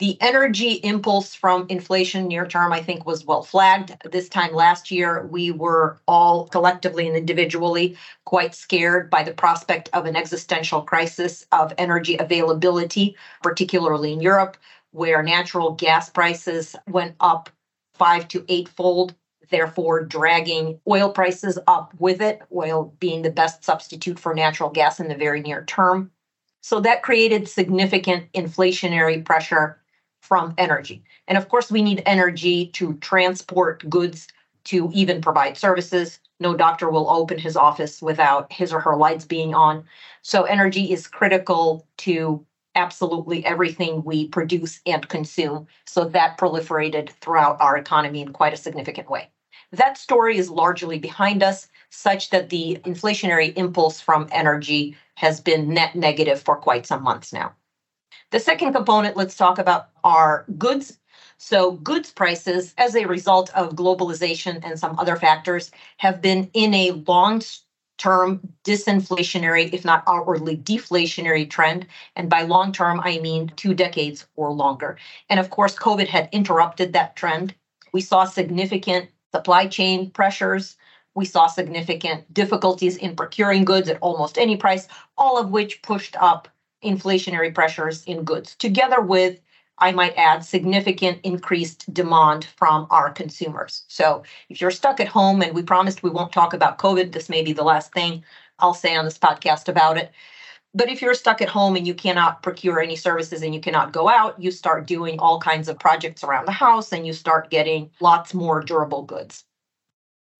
The 0.01 0.17
energy 0.19 0.79
impulse 0.81 1.35
from 1.35 1.67
inflation 1.69 2.27
near 2.27 2.47
term, 2.47 2.73
I 2.73 2.81
think, 2.81 3.05
was 3.05 3.23
well 3.23 3.43
flagged. 3.43 3.95
This 4.11 4.29
time 4.29 4.51
last 4.51 4.89
year, 4.89 5.27
we 5.27 5.51
were 5.51 5.99
all 6.07 6.47
collectively 6.47 7.07
and 7.07 7.15
individually 7.15 7.95
quite 8.25 8.55
scared 8.55 9.11
by 9.11 9.21
the 9.21 9.35
prospect 9.35 9.91
of 9.93 10.07
an 10.07 10.15
existential 10.15 10.81
crisis 10.81 11.45
of 11.51 11.71
energy 11.77 12.17
availability, 12.17 13.15
particularly 13.43 14.11
in 14.11 14.21
Europe, 14.21 14.57
where 14.89 15.21
natural 15.21 15.73
gas 15.73 16.09
prices 16.09 16.75
went 16.89 17.15
up 17.19 17.51
five 17.93 18.27
to 18.29 18.43
eightfold 18.49 19.13
therefore 19.51 20.03
dragging 20.03 20.79
oil 20.89 21.11
prices 21.11 21.59
up 21.67 21.93
with 21.99 22.21
it, 22.21 22.41
oil 22.55 22.91
being 22.99 23.21
the 23.21 23.29
best 23.29 23.63
substitute 23.63 24.17
for 24.17 24.33
natural 24.33 24.71
gas 24.71 24.99
in 24.99 25.09
the 25.09 25.15
very 25.15 25.41
near 25.41 25.63
term. 25.65 26.09
So 26.61 26.79
that 26.79 27.03
created 27.03 27.47
significant 27.47 28.31
inflationary 28.33 29.23
pressure 29.23 29.80
from 30.21 30.53
energy. 30.57 31.03
And 31.27 31.37
of 31.37 31.49
course, 31.49 31.69
we 31.71 31.81
need 31.81 32.03
energy 32.05 32.67
to 32.67 32.93
transport 32.95 33.87
goods, 33.89 34.27
to 34.65 34.89
even 34.93 35.21
provide 35.21 35.57
services. 35.57 36.19
No 36.39 36.55
doctor 36.55 36.89
will 36.89 37.09
open 37.09 37.37
his 37.37 37.57
office 37.57 38.01
without 38.01 38.51
his 38.53 38.71
or 38.71 38.79
her 38.79 38.95
lights 38.95 39.25
being 39.25 39.53
on. 39.53 39.83
So, 40.21 40.43
energy 40.43 40.91
is 40.91 41.07
critical 41.07 41.87
to 41.97 42.45
absolutely 42.75 43.45
everything 43.45 44.03
we 44.03 44.27
produce 44.27 44.79
and 44.85 45.07
consume. 45.09 45.67
So, 45.85 46.05
that 46.05 46.37
proliferated 46.37 47.09
throughout 47.21 47.59
our 47.59 47.75
economy 47.77 48.21
in 48.21 48.33
quite 48.33 48.53
a 48.53 48.57
significant 48.57 49.09
way. 49.09 49.29
That 49.71 49.97
story 49.97 50.37
is 50.37 50.49
largely 50.49 50.99
behind 50.99 51.43
us. 51.43 51.67
such 51.93 52.29
that 52.29 52.49
the 52.49 52.77
inflationary 52.85 53.53
impulse 53.57 53.99
from 53.99 54.27
energy 54.31 54.95
has 55.15 55.41
been 55.41 55.73
net 55.73 55.93
negative 55.93 56.41
for 56.41 56.55
quite 56.55 56.85
some 56.85 57.03
months 57.03 57.33
now. 57.33 57.53
The 58.31 58.39
second 58.39 58.71
component, 58.71 59.17
let's 59.17 59.35
talk 59.35 59.59
about 59.59 59.89
are 60.05 60.45
goods. 60.57 60.97
So, 61.37 61.71
goods 61.71 62.11
prices, 62.11 62.73
as 62.77 62.95
a 62.95 63.05
result 63.05 63.49
of 63.55 63.75
globalization 63.75 64.63
and 64.63 64.79
some 64.79 64.97
other 64.97 65.17
factors, 65.17 65.69
have 65.97 66.21
been 66.21 66.49
in 66.53 66.73
a 66.73 66.91
long 66.91 67.41
term 67.97 68.39
disinflationary, 68.63 69.73
if 69.73 69.83
not 69.83 70.03
outwardly 70.07 70.55
deflationary 70.55 71.49
trend. 71.49 71.87
And 72.15 72.29
by 72.29 72.43
long 72.43 72.71
term, 72.71 73.01
I 73.03 73.19
mean 73.19 73.51
two 73.57 73.73
decades 73.73 74.25
or 74.37 74.53
longer. 74.53 74.97
And 75.27 75.37
of 75.37 75.49
course, 75.49 75.75
COVID 75.75 76.07
had 76.07 76.29
interrupted 76.31 76.93
that 76.93 77.17
trend. 77.17 77.53
We 77.91 77.99
saw 77.99 78.23
significant 78.23 79.09
supply 79.35 79.67
chain 79.67 80.09
pressures. 80.09 80.77
We 81.15 81.25
saw 81.25 81.47
significant 81.47 82.33
difficulties 82.33 82.95
in 82.95 83.17
procuring 83.17 83.65
goods 83.65 83.89
at 83.89 83.99
almost 83.99 84.37
any 84.37 84.55
price, 84.55 84.87
all 85.17 85.37
of 85.37 85.51
which 85.51 85.81
pushed 85.81 86.15
up 86.15 86.47
inflationary 86.83 87.53
pressures 87.53 88.03
in 88.05 88.23
goods, 88.23 88.55
together 88.55 89.01
with, 89.01 89.39
I 89.77 89.91
might 89.91 90.15
add, 90.17 90.45
significant 90.45 91.19
increased 91.23 91.91
demand 91.93 92.45
from 92.45 92.87
our 92.89 93.11
consumers. 93.11 93.83
So 93.87 94.23
if 94.49 94.61
you're 94.61 94.71
stuck 94.71 94.99
at 94.99 95.07
home, 95.07 95.41
and 95.41 95.55
we 95.55 95.63
promised 95.63 96.03
we 96.03 96.09
won't 96.09 96.31
talk 96.31 96.53
about 96.53 96.77
COVID, 96.77 97.11
this 97.11 97.29
may 97.29 97.43
be 97.43 97.53
the 97.53 97.63
last 97.63 97.93
thing 97.93 98.23
I'll 98.59 98.73
say 98.73 98.95
on 98.95 99.05
this 99.05 99.17
podcast 99.17 99.67
about 99.67 99.97
it. 99.97 100.11
But 100.73 100.89
if 100.89 101.01
you're 101.01 101.13
stuck 101.15 101.41
at 101.41 101.49
home 101.49 101.75
and 101.75 101.85
you 101.85 101.93
cannot 101.93 102.43
procure 102.43 102.79
any 102.79 102.95
services 102.95 103.41
and 103.41 103.53
you 103.53 103.59
cannot 103.59 103.91
go 103.91 104.07
out, 104.07 104.41
you 104.41 104.51
start 104.51 104.87
doing 104.87 105.19
all 105.19 105.39
kinds 105.39 105.67
of 105.67 105.79
projects 105.79 106.23
around 106.23 106.45
the 106.45 106.51
house 106.51 106.93
and 106.93 107.05
you 107.05 107.11
start 107.13 107.49
getting 107.49 107.89
lots 107.99 108.33
more 108.33 108.61
durable 108.61 109.03
goods. 109.03 109.43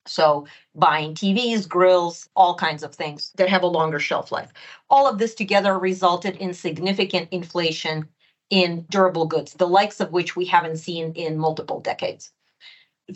So, 0.08 0.48
buying 0.74 1.14
TVs, 1.14 1.68
grills, 1.68 2.28
all 2.36 2.56
kinds 2.56 2.84
of 2.84 2.96
things 2.96 3.32
that 3.36 3.50
have 3.50 3.64
a 3.64 3.68
longer 3.68 4.00
shelf 4.00 4.32
life. 4.32 4.52
All 4.90 5.08
of 5.08 5.20
this 5.20 5.36
together 5.36 5.78
resulted 5.78 6.36
in 6.38 6.54
significant 6.54 7.30
inflation 7.32 8.08
in 8.50 8.86
durable 8.90 9.26
goods, 9.26 9.54
the 9.54 9.68
likes 9.68 10.00
of 10.00 10.12
which 10.12 10.36
we 10.36 10.46
haven't 10.46 10.78
seen 10.78 11.14
in 11.14 11.38
multiple 11.38 11.80
decades. 11.80 12.32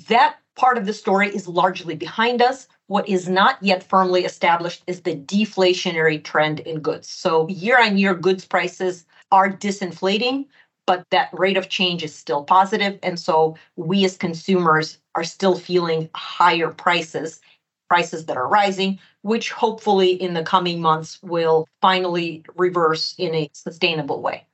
That 0.07 0.37
part 0.55 0.77
of 0.77 0.85
the 0.85 0.93
story 0.93 1.29
is 1.29 1.47
largely 1.47 1.95
behind 1.95 2.41
us. 2.41 2.67
What 2.87 3.09
is 3.09 3.27
not 3.27 3.61
yet 3.61 3.83
firmly 3.83 4.25
established 4.25 4.83
is 4.87 5.01
the 5.01 5.15
deflationary 5.15 6.23
trend 6.23 6.59
in 6.61 6.79
goods. 6.79 7.09
So, 7.09 7.47
year 7.49 7.81
on 7.81 7.97
year 7.97 8.13
goods 8.13 8.45
prices 8.45 9.05
are 9.31 9.51
disinflating, 9.51 10.45
but 10.85 11.05
that 11.09 11.29
rate 11.33 11.57
of 11.57 11.69
change 11.69 12.03
is 12.03 12.13
still 12.13 12.43
positive. 12.43 12.99
And 13.01 13.19
so, 13.19 13.57
we 13.75 14.05
as 14.05 14.17
consumers 14.17 14.99
are 15.15 15.23
still 15.23 15.55
feeling 15.57 16.09
higher 16.13 16.69
prices, 16.69 17.39
prices 17.87 18.25
that 18.25 18.37
are 18.37 18.47
rising, 18.47 18.99
which 19.21 19.51
hopefully 19.51 20.11
in 20.11 20.33
the 20.33 20.43
coming 20.43 20.81
months 20.81 21.19
will 21.23 21.67
finally 21.81 22.43
reverse 22.55 23.15
in 23.17 23.33
a 23.33 23.49
sustainable 23.53 24.21
way. 24.21 24.45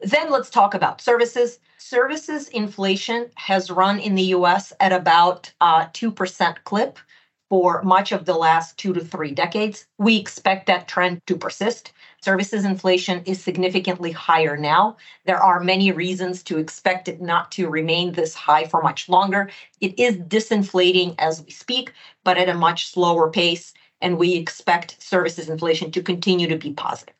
Then 0.00 0.30
let's 0.30 0.50
talk 0.50 0.74
about 0.74 1.00
services. 1.00 1.58
Services 1.78 2.48
inflation 2.48 3.30
has 3.36 3.70
run 3.70 3.98
in 3.98 4.14
the 4.14 4.34
US 4.34 4.72
at 4.80 4.92
about 4.92 5.52
a 5.60 5.64
uh, 5.64 5.88
2% 5.90 6.56
clip 6.64 6.98
for 7.48 7.82
much 7.82 8.12
of 8.12 8.24
the 8.24 8.34
last 8.34 8.76
two 8.76 8.92
to 8.92 9.00
three 9.00 9.30
decades. 9.30 9.86
We 9.98 10.16
expect 10.16 10.66
that 10.66 10.86
trend 10.86 11.22
to 11.26 11.36
persist. 11.36 11.92
Services 12.20 12.64
inflation 12.64 13.22
is 13.26 13.42
significantly 13.42 14.10
higher 14.10 14.56
now. 14.56 14.96
There 15.24 15.40
are 15.40 15.60
many 15.60 15.92
reasons 15.92 16.42
to 16.44 16.58
expect 16.58 17.06
it 17.06 17.20
not 17.20 17.52
to 17.52 17.68
remain 17.68 18.12
this 18.12 18.34
high 18.34 18.66
for 18.66 18.82
much 18.82 19.08
longer. 19.08 19.50
It 19.80 19.98
is 19.98 20.16
disinflating 20.16 21.14
as 21.18 21.44
we 21.44 21.50
speak, 21.50 21.92
but 22.24 22.36
at 22.36 22.48
a 22.48 22.54
much 22.54 22.88
slower 22.90 23.30
pace, 23.30 23.72
and 24.00 24.18
we 24.18 24.34
expect 24.34 25.00
services 25.00 25.48
inflation 25.48 25.92
to 25.92 26.02
continue 26.02 26.48
to 26.48 26.56
be 26.56 26.72
positive. 26.72 27.14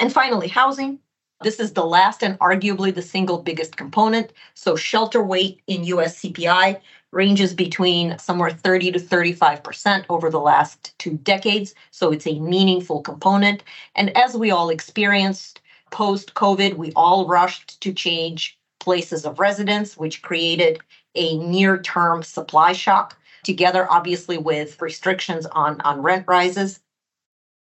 And 0.00 0.12
finally, 0.12 0.48
housing. 0.48 1.00
This 1.42 1.60
is 1.60 1.72
the 1.72 1.84
last 1.84 2.22
and 2.24 2.38
arguably 2.40 2.92
the 2.92 3.02
single 3.02 3.38
biggest 3.38 3.76
component. 3.76 4.32
So, 4.54 4.74
shelter 4.74 5.22
weight 5.22 5.60
in 5.68 5.84
US 5.84 6.20
CPI 6.20 6.80
ranges 7.12 7.54
between 7.54 8.18
somewhere 8.18 8.50
30 8.50 8.92
to 8.92 8.98
35% 8.98 10.04
over 10.08 10.30
the 10.30 10.40
last 10.40 10.98
two 10.98 11.16
decades. 11.18 11.74
So 11.90 12.10
it's 12.12 12.26
a 12.26 12.38
meaningful 12.38 13.02
component. 13.02 13.62
And 13.94 14.14
as 14.16 14.36
we 14.36 14.50
all 14.50 14.68
experienced 14.68 15.60
post 15.90 16.34
COVID, 16.34 16.76
we 16.76 16.92
all 16.94 17.26
rushed 17.26 17.80
to 17.80 17.92
change 17.92 18.58
places 18.80 19.24
of 19.24 19.38
residence, 19.38 19.96
which 19.96 20.22
created 20.22 20.80
a 21.14 21.38
near 21.38 21.80
term 21.80 22.22
supply 22.22 22.72
shock, 22.72 23.16
together, 23.44 23.90
obviously, 23.90 24.36
with 24.36 24.80
restrictions 24.82 25.46
on, 25.46 25.80
on 25.82 26.02
rent 26.02 26.24
rises, 26.28 26.80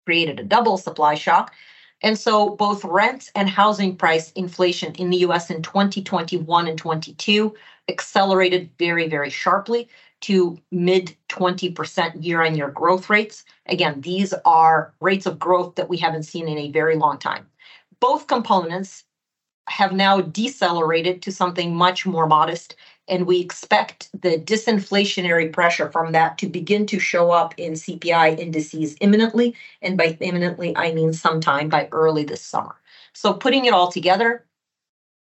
created 0.04 0.40
a 0.40 0.44
double 0.44 0.76
supply 0.76 1.14
shock. 1.14 1.52
And 2.02 2.18
so 2.18 2.50
both 2.50 2.84
rent 2.84 3.30
and 3.34 3.48
housing 3.48 3.96
price 3.96 4.30
inflation 4.32 4.94
in 4.94 5.10
the 5.10 5.18
US 5.18 5.50
in 5.50 5.62
2021 5.62 6.68
and 6.68 6.78
22 6.78 7.54
accelerated 7.88 8.70
very, 8.78 9.08
very 9.08 9.30
sharply 9.30 9.88
to 10.20 10.58
mid 10.70 11.16
20% 11.28 12.24
year 12.24 12.42
on 12.42 12.56
year 12.56 12.70
growth 12.70 13.08
rates. 13.08 13.44
Again, 13.66 14.00
these 14.00 14.34
are 14.44 14.92
rates 15.00 15.26
of 15.26 15.38
growth 15.38 15.74
that 15.76 15.88
we 15.88 15.96
haven't 15.96 16.24
seen 16.24 16.48
in 16.48 16.58
a 16.58 16.70
very 16.70 16.96
long 16.96 17.18
time. 17.18 17.46
Both 18.00 18.26
components 18.26 19.04
have 19.68 19.92
now 19.92 20.20
decelerated 20.20 21.22
to 21.22 21.32
something 21.32 21.74
much 21.74 22.06
more 22.06 22.26
modest, 22.26 22.76
and 23.08 23.26
we 23.26 23.40
expect 23.40 24.10
the 24.20 24.38
disinflationary 24.38 25.52
pressure 25.52 25.90
from 25.90 26.12
that 26.12 26.38
to 26.38 26.48
begin 26.48 26.86
to 26.86 26.98
show 26.98 27.30
up 27.30 27.54
in 27.56 27.72
CPI 27.72 28.38
indices 28.38 28.96
imminently. 29.00 29.54
And 29.82 29.96
by 29.96 30.16
imminently, 30.20 30.76
I 30.76 30.92
mean 30.92 31.12
sometime 31.12 31.68
by 31.68 31.88
early 31.92 32.24
this 32.24 32.42
summer. 32.42 32.76
So, 33.12 33.32
putting 33.32 33.64
it 33.64 33.72
all 33.72 33.90
together, 33.90 34.44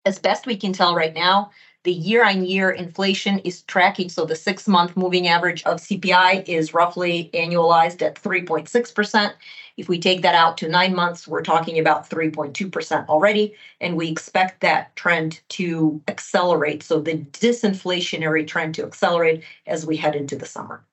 as 0.05 0.19
best 0.19 0.45
we 0.45 0.57
can 0.57 0.73
tell 0.73 0.95
right 0.95 1.13
now, 1.13 1.51
the 1.83 1.91
year 1.91 2.25
on 2.25 2.45
year 2.45 2.71
inflation 2.71 3.39
is 3.39 3.61
tracking. 3.63 4.09
So 4.09 4.25
the 4.25 4.35
six 4.35 4.67
month 4.67 4.95
moving 4.95 5.27
average 5.27 5.63
of 5.63 5.79
CPI 5.79 6.47
is 6.47 6.73
roughly 6.73 7.29
annualized 7.33 8.01
at 8.01 8.15
3.6%. 8.15 9.33
If 9.75 9.89
we 9.89 9.99
take 9.99 10.21
that 10.21 10.35
out 10.35 10.57
to 10.59 10.69
nine 10.69 10.95
months, 10.95 11.27
we're 11.27 11.41
talking 11.41 11.79
about 11.79 12.09
3.2% 12.09 13.09
already. 13.09 13.53
And 13.81 13.97
we 13.97 14.09
expect 14.09 14.61
that 14.61 14.95
trend 14.95 15.41
to 15.49 16.01
accelerate. 16.07 16.83
So 16.83 17.01
the 17.01 17.17
disinflationary 17.17 18.47
trend 18.47 18.75
to 18.75 18.85
accelerate 18.85 19.43
as 19.67 19.85
we 19.85 19.97
head 19.97 20.15
into 20.15 20.35
the 20.35 20.45
summer. 20.45 20.85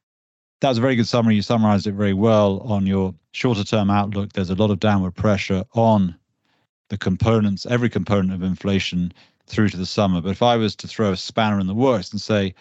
That 0.61 0.71
was 0.71 0.79
a 0.79 0.83
very 0.83 0.97
good 0.97 1.09
summary. 1.09 1.37
You 1.37 1.43
summarized 1.43 1.87
it 1.87 1.93
very 1.93 2.15
well 2.15 2.61
on 2.61 2.87
your 2.87 3.15
shorter 3.33 3.65
term 3.65 3.91
outlook. 3.91 4.33
There's 4.33 4.51
a 4.51 4.55
lot 4.55 4.71
of 4.71 4.81
downward 4.81 5.15
pressure 5.15 5.65
on 5.75 6.17
the 6.89 6.99
components, 6.99 7.65
every 7.67 7.89
component 7.89 8.33
of 8.33 8.43
inflation 8.43 9.13
through 9.51 9.69
to 9.71 9.77
the 9.77 9.87
summer. 9.87 10.21
But 10.21 10.31
if 10.31 10.43
I 10.43 10.57
was 10.57 10.77
to 10.77 10.89
throw 10.89 11.13
a 11.13 11.17
spanner 11.17 11.61
in 11.61 11.67
the 11.67 11.75
works 11.75 12.13
and 12.13 12.21
say, 12.21 12.55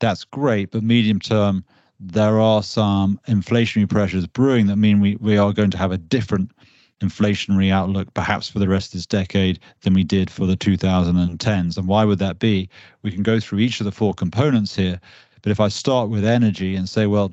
that's 0.00 0.24
great, 0.24 0.70
but 0.70 0.82
medium 0.82 1.18
term, 1.18 1.64
there 2.00 2.38
are 2.40 2.62
some 2.62 3.20
inflationary 3.28 3.88
pressures 3.88 4.26
brewing 4.26 4.66
that 4.68 4.76
mean 4.76 5.00
we, 5.00 5.16
we 5.16 5.36
are 5.36 5.52
going 5.52 5.70
to 5.72 5.78
have 5.78 5.90
a 5.90 5.98
different 5.98 6.52
inflationary 7.00 7.70
outlook 7.70 8.12
perhaps 8.14 8.48
for 8.48 8.58
the 8.58 8.68
rest 8.68 8.88
of 8.88 8.98
this 8.98 9.06
decade 9.06 9.58
than 9.82 9.94
we 9.94 10.04
did 10.04 10.30
for 10.30 10.46
the 10.46 10.56
2010s. 10.56 11.76
And 11.76 11.88
why 11.88 12.04
would 12.04 12.18
that 12.20 12.38
be? 12.38 12.68
We 13.02 13.10
can 13.10 13.22
go 13.22 13.40
through 13.40 13.60
each 13.60 13.80
of 13.80 13.84
the 13.84 13.92
four 13.92 14.14
components 14.14 14.74
here. 14.74 15.00
But 15.42 15.52
if 15.52 15.60
I 15.60 15.68
start 15.68 16.10
with 16.10 16.24
energy 16.24 16.74
and 16.74 16.88
say, 16.88 17.06
well, 17.06 17.32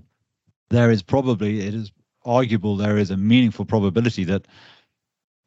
there 0.70 0.92
is 0.92 1.02
probably, 1.02 1.62
it 1.62 1.74
is 1.74 1.92
arguable, 2.26 2.76
there 2.76 2.98
is 2.98 3.12
a 3.12 3.18
meaningful 3.18 3.66
probability 3.66 4.24
that 4.26 4.48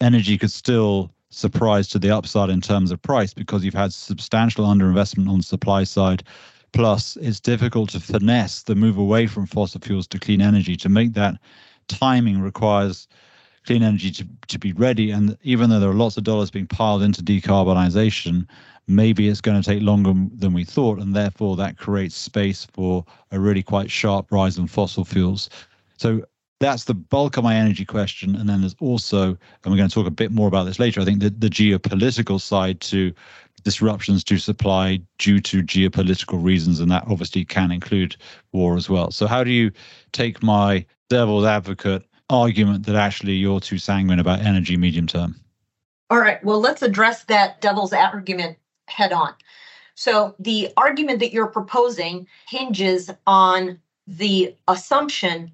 energy 0.01 0.39
could 0.39 0.51
still 0.51 1.11
surprise 1.31 1.89
to 1.89 1.99
the 1.99 2.11
upside 2.11 2.51
in 2.51 2.61
terms 2.61 2.91
of 2.91 3.03
price 3.03 3.35
because 3.35 3.65
you've 3.65 3.75
had 3.75 3.93
substantial 3.93 4.67
underinvestment 4.67 5.29
on 5.29 5.39
the 5.39 5.43
supply 5.45 5.85
side. 5.85 6.23
Plus, 6.73 7.17
it's 7.17 7.41
difficult 7.41 7.91
to 7.91 8.01
finesse 8.01 8.63
the 8.63 8.75
move 8.75 8.99
away 8.99 9.27
from 9.27 9.47
fossil 9.47 9.81
fuels 9.81 10.07
to 10.07 10.19
clean 10.19 10.41
energy. 10.41 10.77
To 10.77 10.89
make 10.89 11.15
that 11.15 11.39
timing 11.89 12.41
requires 12.41 13.09
clean 13.67 13.83
energy 13.83 14.11
to, 14.11 14.27
to 14.49 14.59
be 14.59 14.73
ready. 14.73 15.11
And 15.11 15.37
even 15.43 15.71
though 15.71 15.81
there 15.81 15.91
are 15.91 15.95
lots 15.95 16.17
of 16.17 16.25
dollars 16.25 16.51
being 16.51 16.67
piled 16.67 17.03
into 17.03 17.23
decarbonization, 17.23 18.47
maybe 18.87 19.29
it's 19.29 19.41
going 19.41 19.61
to 19.61 19.67
take 19.67 19.83
longer 19.83 20.13
than 20.35 20.53
we 20.53 20.65
thought. 20.65 20.99
And 20.99 21.15
therefore, 21.15 21.57
that 21.57 21.79
creates 21.79 22.17
space 22.17 22.67
for 22.73 23.05
a 23.31 23.41
really 23.41 23.63
quite 23.63 23.91
sharp 23.91 24.31
rise 24.31 24.59
in 24.59 24.67
fossil 24.67 25.05
fuels. 25.05 25.51
So 25.97 26.23
that's 26.61 26.85
the 26.85 26.95
bulk 26.95 27.37
of 27.37 27.45
my 27.45 27.55
energy 27.55 27.85
question. 27.85 28.35
And 28.35 28.49
then 28.49 28.61
there's 28.61 28.75
also, 28.81 29.29
and 29.29 29.39
we're 29.67 29.77
going 29.77 29.89
to 29.89 29.95
talk 29.95 30.07
a 30.07 30.11
bit 30.11 30.33
more 30.33 30.49
about 30.49 30.65
this 30.65 30.79
later, 30.79 31.01
I 31.01 31.05
think 31.05 31.21
the, 31.21 31.31
the 31.31 31.49
geopolitical 31.49 32.41
side 32.41 32.81
to 32.83 33.13
disruptions 33.63 34.25
to 34.25 34.39
supply 34.39 35.01
due 35.19 35.41
to 35.41 35.63
geopolitical 35.63 36.43
reasons. 36.43 36.81
And 36.81 36.91
that 36.91 37.05
obviously 37.09 37.45
can 37.45 37.71
include 37.71 38.17
war 38.53 38.77
as 38.77 38.91
well. 38.91 39.11
So, 39.11 39.27
how 39.27 39.45
do 39.45 39.51
you 39.51 39.71
take 40.13 40.43
my 40.43 40.85
devil's 41.09 41.45
advocate 41.45 42.05
argument 42.31 42.87
that 42.87 42.97
actually 42.97 43.35
you're 43.35 43.61
too 43.61 43.79
sanguine 43.79 44.19
about 44.19 44.41
energy 44.41 44.77
medium 44.77 45.07
term? 45.07 45.37
All 46.11 46.19
right. 46.19 46.43
Well, 46.45 46.61
let's 46.61 46.83
address 46.83 47.25
that 47.25 47.61
devil's 47.61 47.93
argument 47.93 48.59
head 48.89 49.13
on. 49.13 49.35
So, 49.95 50.35
the 50.39 50.71
argument 50.77 51.21
that 51.21 51.33
you're 51.33 51.47
proposing 51.47 52.27
hinges 52.49 53.11
on 53.27 53.79
the 54.07 54.57
assumption 54.67 55.53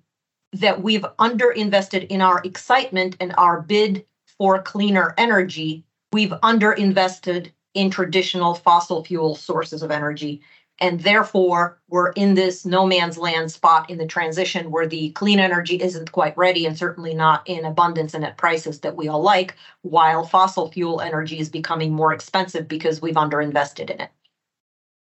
that 0.54 0.82
we've 0.82 1.04
underinvested 1.18 2.06
in 2.08 2.20
our 2.20 2.40
excitement 2.44 3.16
and 3.20 3.34
our 3.36 3.60
bid 3.60 4.06
for 4.38 4.62
cleaner 4.62 5.14
energy. 5.18 5.84
We've 6.12 6.30
underinvested 6.30 7.50
in 7.74 7.90
traditional 7.90 8.54
fossil 8.54 9.04
fuel 9.04 9.34
sources 9.34 9.82
of 9.82 9.90
energy. 9.90 10.40
And 10.80 11.00
therefore, 11.00 11.80
we're 11.88 12.12
in 12.12 12.34
this 12.34 12.64
no 12.64 12.86
man's 12.86 13.18
land 13.18 13.50
spot 13.50 13.90
in 13.90 13.98
the 13.98 14.06
transition 14.06 14.70
where 14.70 14.86
the 14.86 15.10
clean 15.10 15.38
energy 15.38 15.76
isn't 15.80 16.12
quite 16.12 16.36
ready 16.36 16.66
and 16.66 16.76
certainly 16.76 17.14
not 17.14 17.48
in 17.48 17.64
abundance 17.64 18.14
and 18.14 18.24
at 18.24 18.36
prices 18.36 18.80
that 18.80 18.96
we 18.96 19.08
all 19.08 19.22
like, 19.22 19.54
while 19.82 20.24
fossil 20.24 20.70
fuel 20.70 21.00
energy 21.00 21.38
is 21.38 21.48
becoming 21.48 21.92
more 21.92 22.12
expensive 22.12 22.66
because 22.66 23.02
we've 23.02 23.14
underinvested 23.14 23.90
in 23.90 24.00
it. 24.00 24.10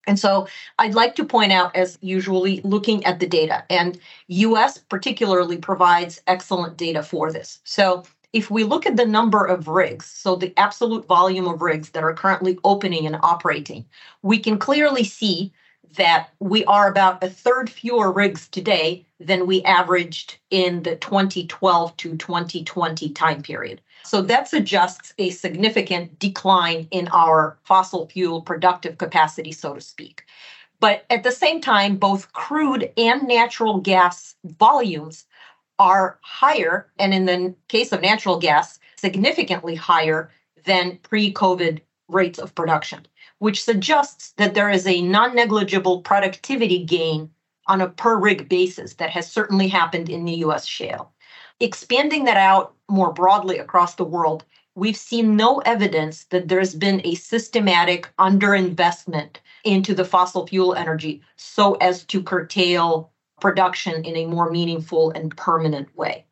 And 0.05 0.19
so 0.19 0.47
I'd 0.79 0.95
like 0.95 1.15
to 1.15 1.25
point 1.25 1.51
out, 1.51 1.75
as 1.75 1.97
usually, 2.01 2.61
looking 2.61 3.05
at 3.05 3.19
the 3.19 3.27
data, 3.27 3.63
and 3.69 3.99
US 4.27 4.77
particularly 4.77 5.57
provides 5.57 6.21
excellent 6.27 6.77
data 6.77 7.03
for 7.03 7.31
this. 7.31 7.59
So 7.63 8.03
if 8.33 8.49
we 8.49 8.63
look 8.63 8.85
at 8.85 8.97
the 8.97 9.05
number 9.05 9.45
of 9.45 9.67
rigs, 9.67 10.05
so 10.05 10.35
the 10.35 10.53
absolute 10.57 11.05
volume 11.05 11.47
of 11.47 11.61
rigs 11.61 11.91
that 11.91 12.03
are 12.03 12.13
currently 12.13 12.57
opening 12.63 13.05
and 13.05 13.17
operating, 13.21 13.85
we 14.23 14.39
can 14.39 14.57
clearly 14.57 15.03
see 15.03 15.53
that 15.95 16.29
we 16.39 16.65
are 16.65 16.89
about 16.89 17.23
a 17.23 17.29
third 17.29 17.69
fewer 17.69 18.11
rigs 18.11 18.47
today 18.47 19.05
than 19.19 19.45
we 19.45 19.61
averaged 19.63 20.37
in 20.49 20.81
the 20.81 20.95
2012 20.95 21.95
to 21.97 22.17
2020 22.17 23.09
time 23.11 23.43
period. 23.43 23.79
So 24.03 24.21
that 24.23 24.47
suggests 24.47 25.13
a 25.17 25.29
significant 25.29 26.19
decline 26.19 26.87
in 26.91 27.07
our 27.09 27.57
fossil 27.63 28.07
fuel 28.07 28.41
productive 28.41 28.97
capacity, 28.97 29.51
so 29.51 29.73
to 29.73 29.81
speak. 29.81 30.23
But 30.79 31.05
at 31.09 31.23
the 31.23 31.31
same 31.31 31.61
time, 31.61 31.95
both 31.95 32.33
crude 32.33 32.91
and 32.97 33.27
natural 33.27 33.79
gas 33.79 34.35
volumes 34.43 35.25
are 35.79 36.19
higher, 36.21 36.91
and 36.99 37.13
in 37.13 37.25
the 37.25 37.55
case 37.69 37.91
of 37.91 38.01
natural 38.01 38.37
gas, 38.37 38.79
significantly 38.97 39.75
higher 39.75 40.29
than 40.65 40.99
pre 41.03 41.33
COVID 41.33 41.79
rates 42.09 42.39
of 42.39 42.53
production 42.53 43.07
which 43.43 43.61
suggests 43.61 44.31
that 44.37 44.53
there 44.53 44.69
is 44.69 44.87
a 44.87 45.01
non 45.01 45.35
negligible 45.35 46.01
productivity 46.01 46.81
gain 46.81 47.29
on 47.67 47.81
a 47.81 47.89
per 47.89 48.17
rig 48.17 48.47
basis 48.47 48.93
that 48.93 49.09
has 49.09 49.29
certainly 49.29 49.67
happened 49.67 50.07
in 50.07 50.23
the 50.23 50.35
US 50.45 50.65
shale. 50.65 51.11
Expanding 51.59 52.25
that 52.25 52.37
out 52.37 52.73
more 52.89 53.13
broadly 53.13 53.57
across 53.57 53.95
the 53.95 54.03
world, 54.03 54.43
we've 54.75 54.97
seen 54.97 55.35
no 55.35 55.59
evidence 55.59 56.25
that 56.25 56.47
there's 56.47 56.75
been 56.75 57.01
a 57.03 57.15
systematic 57.15 58.09
underinvestment 58.19 59.37
into 59.63 59.93
the 59.93 60.05
fossil 60.05 60.47
fuel 60.47 60.73
energy 60.73 61.21
so 61.37 61.75
as 61.75 62.03
to 62.05 62.23
curtail 62.23 63.11
production 63.39 64.03
in 64.03 64.15
a 64.15 64.25
more 64.25 64.49
meaningful 64.49 65.11
and 65.11 65.35
permanent 65.37 65.95
way. 65.95 66.25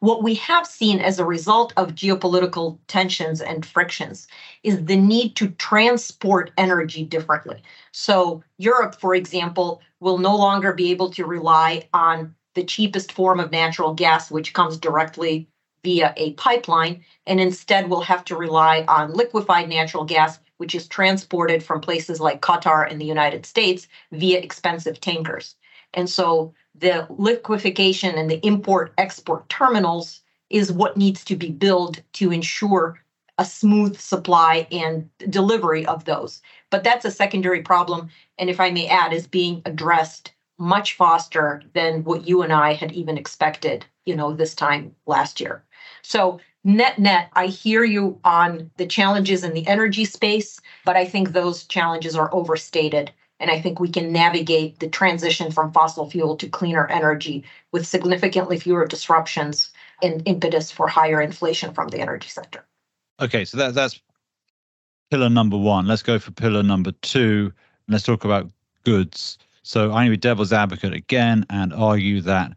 What 0.00 0.22
we 0.22 0.34
have 0.36 0.66
seen 0.66 0.98
as 0.98 1.18
a 1.18 1.24
result 1.24 1.72
of 1.76 1.94
geopolitical 1.94 2.78
tensions 2.88 3.40
and 3.40 3.64
frictions 3.64 4.26
is 4.62 4.84
the 4.84 4.96
need 4.96 5.36
to 5.36 5.48
transport 5.50 6.52
energy 6.56 7.04
differently. 7.04 7.62
So, 7.92 8.42
Europe, 8.58 9.00
for 9.00 9.14
example, 9.14 9.80
will 10.00 10.18
no 10.18 10.36
longer 10.36 10.72
be 10.72 10.90
able 10.90 11.10
to 11.10 11.24
rely 11.24 11.88
on 11.92 12.34
the 12.54 12.64
cheapest 12.64 13.12
form 13.12 13.40
of 13.40 13.50
natural 13.50 13.94
gas, 13.94 14.30
which 14.30 14.52
comes 14.52 14.76
directly 14.76 15.48
via 15.84 16.14
a 16.16 16.32
pipeline, 16.34 17.04
and 17.26 17.40
instead 17.40 17.90
will 17.90 18.02
have 18.02 18.24
to 18.24 18.36
rely 18.36 18.84
on 18.88 19.14
liquefied 19.14 19.68
natural 19.68 20.04
gas, 20.04 20.38
which 20.58 20.74
is 20.74 20.86
transported 20.86 21.62
from 21.62 21.80
places 21.80 22.20
like 22.20 22.40
Qatar 22.40 22.88
and 22.88 23.00
the 23.00 23.06
United 23.06 23.44
States 23.44 23.88
via 24.12 24.38
expensive 24.38 25.00
tankers. 25.00 25.56
And 25.94 26.08
so 26.08 26.54
the 26.74 27.06
liquefaction 27.10 28.16
and 28.16 28.30
the 28.30 28.44
import 28.46 28.92
export 28.96 29.48
terminals 29.48 30.22
is 30.50 30.72
what 30.72 30.96
needs 30.96 31.24
to 31.24 31.36
be 31.36 31.50
built 31.50 32.00
to 32.14 32.30
ensure 32.30 33.00
a 33.38 33.44
smooth 33.44 33.98
supply 33.98 34.66
and 34.70 35.08
delivery 35.30 35.84
of 35.86 36.04
those. 36.04 36.42
But 36.70 36.84
that's 36.84 37.04
a 37.04 37.10
secondary 37.10 37.62
problem. 37.62 38.08
And 38.38 38.50
if 38.50 38.60
I 38.60 38.70
may 38.70 38.86
add, 38.86 39.12
is 39.12 39.26
being 39.26 39.62
addressed 39.64 40.32
much 40.62 40.96
faster 40.96 41.60
than 41.74 42.04
what 42.04 42.26
you 42.26 42.40
and 42.42 42.52
I 42.52 42.72
had 42.74 42.92
even 42.92 43.18
expected, 43.18 43.84
you 44.06 44.14
know, 44.14 44.32
this 44.32 44.54
time 44.54 44.94
last 45.06 45.40
year. 45.40 45.64
So 46.02 46.38
net 46.62 47.00
net, 47.00 47.30
I 47.32 47.46
hear 47.46 47.82
you 47.82 48.20
on 48.24 48.70
the 48.76 48.86
challenges 48.86 49.42
in 49.42 49.54
the 49.54 49.66
energy 49.66 50.04
space, 50.04 50.60
but 50.84 50.96
I 50.96 51.04
think 51.04 51.32
those 51.32 51.64
challenges 51.64 52.14
are 52.14 52.32
overstated. 52.32 53.10
And 53.40 53.50
I 53.50 53.60
think 53.60 53.80
we 53.80 53.88
can 53.88 54.12
navigate 54.12 54.78
the 54.78 54.88
transition 54.88 55.50
from 55.50 55.72
fossil 55.72 56.08
fuel 56.08 56.36
to 56.36 56.48
cleaner 56.48 56.86
energy 56.86 57.42
with 57.72 57.84
significantly 57.84 58.56
fewer 58.56 58.86
disruptions 58.86 59.72
and 60.00 60.22
impetus 60.26 60.70
for 60.70 60.86
higher 60.86 61.20
inflation 61.20 61.74
from 61.74 61.88
the 61.88 61.98
energy 61.98 62.28
sector. 62.28 62.64
Okay, 63.20 63.44
so 63.44 63.56
that, 63.56 63.74
that's 63.74 64.00
pillar 65.10 65.28
number 65.28 65.58
one. 65.58 65.88
Let's 65.88 66.02
go 66.02 66.20
for 66.20 66.30
pillar 66.30 66.62
number 66.62 66.92
two. 67.02 67.52
Let's 67.88 68.04
talk 68.04 68.24
about 68.24 68.48
goods. 68.84 69.38
So 69.62 69.84
I'm 69.84 69.90
going 69.90 70.06
to 70.06 70.10
be 70.10 70.16
devil's 70.16 70.52
advocate 70.52 70.92
again 70.92 71.46
and 71.50 71.72
argue 71.72 72.20
that 72.22 72.52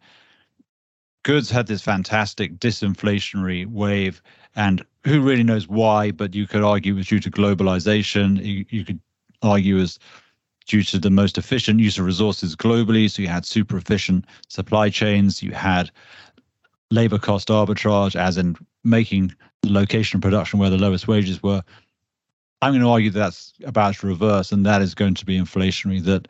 goods 1.23 1.49
had 1.49 1.67
this 1.67 1.81
fantastic 1.81 2.57
disinflationary 2.57 3.65
wave, 3.65 4.21
and 4.55 4.85
who 5.03 5.21
really 5.21 5.43
knows 5.43 5.67
why? 5.67 6.11
But 6.11 6.33
you 6.33 6.47
could 6.47 6.63
argue 6.63 6.93
it 6.93 6.97
was 6.97 7.07
due 7.07 7.19
to 7.19 7.31
globalization. 7.31 8.43
You, 8.43 8.65
you 8.69 8.85
could 8.85 8.99
argue 9.41 9.79
as 9.79 9.99
due 10.65 10.83
to 10.83 10.99
the 10.99 11.11
most 11.11 11.37
efficient 11.37 11.79
use 11.79 11.97
of 11.97 12.05
resources 12.05 12.55
globally. 12.55 13.09
So 13.09 13.21
you 13.21 13.27
had 13.27 13.45
super 13.45 13.77
efficient 13.77 14.25
supply 14.49 14.89
chains, 14.89 15.43
you 15.43 15.51
had 15.51 15.91
labor 16.91 17.19
cost 17.19 17.49
arbitrage, 17.49 18.15
as 18.15 18.37
in 18.37 18.55
making 18.83 19.35
the 19.61 19.71
location 19.71 20.17
of 20.17 20.21
production 20.21 20.59
where 20.59 20.69
the 20.69 20.77
lowest 20.77 21.07
wages 21.07 21.41
were. 21.43 21.61
I'm 22.61 22.71
going 22.71 22.81
to 22.81 22.89
argue 22.89 23.11
that 23.11 23.19
that's 23.19 23.53
about 23.65 23.95
to 23.95 24.07
reverse, 24.07 24.51
and 24.51 24.65
that 24.65 24.81
is 24.81 24.95
going 24.95 25.13
to 25.15 25.25
be 25.25 25.39
inflationary. 25.39 26.03
That 26.03 26.27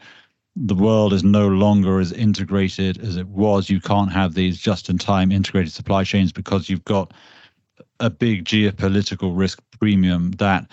the 0.55 0.75
world 0.75 1.11
is 1.11 1.23
no 1.23 1.47
longer 1.47 1.99
as 1.99 2.11
integrated 2.13 3.01
as 3.03 3.17
it 3.17 3.27
was. 3.27 3.69
You 3.69 3.81
can't 3.81 4.11
have 4.11 4.33
these 4.33 4.57
just 4.57 4.89
in 4.89 4.97
time 4.97 5.31
integrated 5.31 5.73
supply 5.73 6.03
chains 6.03 6.31
because 6.31 6.69
you've 6.69 6.85
got 6.85 7.13
a 7.99 8.09
big 8.09 8.45
geopolitical 8.45 9.37
risk 9.37 9.61
premium 9.79 10.31
that 10.31 10.69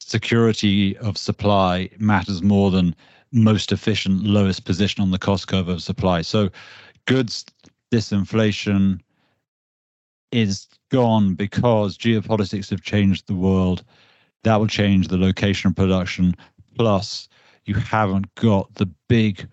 security 0.00 0.96
of 0.98 1.16
supply 1.16 1.88
matters 1.98 2.42
more 2.42 2.70
than 2.70 2.94
most 3.30 3.72
efficient, 3.72 4.24
lowest 4.24 4.64
position 4.64 5.02
on 5.02 5.10
the 5.10 5.18
cost 5.18 5.48
curve 5.48 5.68
of 5.68 5.82
supply. 5.82 6.22
So, 6.22 6.48
goods 7.06 7.44
disinflation 7.92 9.00
is 10.32 10.66
gone 10.90 11.34
because 11.34 11.96
geopolitics 11.96 12.70
have 12.70 12.82
changed 12.82 13.26
the 13.26 13.34
world. 13.34 13.84
That 14.44 14.56
will 14.56 14.66
change 14.66 15.08
the 15.08 15.18
location 15.18 15.68
of 15.68 15.76
production. 15.76 16.34
Plus, 16.76 17.28
you 17.68 17.74
haven't 17.74 18.34
got 18.36 18.72
the 18.74 18.86
big 19.08 19.46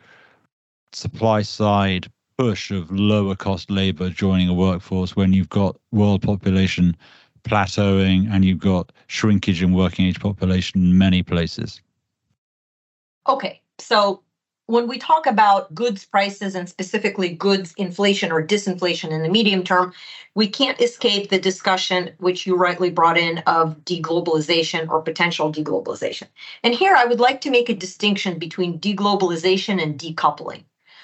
supply 0.93 1.41
side 1.41 2.07
push 2.37 2.71
of 2.71 2.91
lower 2.91 3.35
cost 3.35 3.69
labor 3.69 4.09
joining 4.09 4.49
a 4.49 4.53
workforce 4.53 5.15
when 5.15 5.33
you've 5.33 5.49
got 5.49 5.75
world 5.91 6.21
population 6.21 6.95
plateauing 7.43 8.27
and 8.31 8.43
you've 8.43 8.59
got 8.59 8.91
shrinkage 9.07 9.61
in 9.61 9.73
working 9.73 10.05
age 10.05 10.19
population 10.19 10.81
in 10.81 10.97
many 10.97 11.21
places. 11.21 11.81
Okay, 13.27 13.61
so 13.77 14.21
when 14.67 14.87
we 14.87 14.97
talk 14.97 15.27
about 15.27 15.73
goods 15.75 16.05
prices 16.05 16.55
and 16.55 16.67
specifically 16.67 17.29
goods 17.29 17.73
inflation 17.77 18.31
or 18.31 18.45
disinflation 18.45 19.11
in 19.11 19.21
the 19.21 19.29
medium 19.29 19.63
term, 19.63 19.93
we 20.33 20.47
can't 20.47 20.81
escape 20.81 21.29
the 21.29 21.39
discussion, 21.39 22.11
which 22.17 22.47
you 22.47 22.55
rightly 22.55 22.89
brought 22.89 23.17
in, 23.17 23.39
of 23.39 23.77
deglobalization 23.85 24.89
or 24.89 25.01
potential 25.01 25.51
deglobalization. 25.51 26.27
And 26.63 26.73
here 26.73 26.95
I 26.95 27.05
would 27.05 27.19
like 27.19 27.41
to 27.41 27.51
make 27.51 27.69
a 27.69 27.75
distinction 27.75 28.39
between 28.39 28.79
deglobalization 28.79 29.81
and 29.81 29.99
decoupling. 29.99 30.63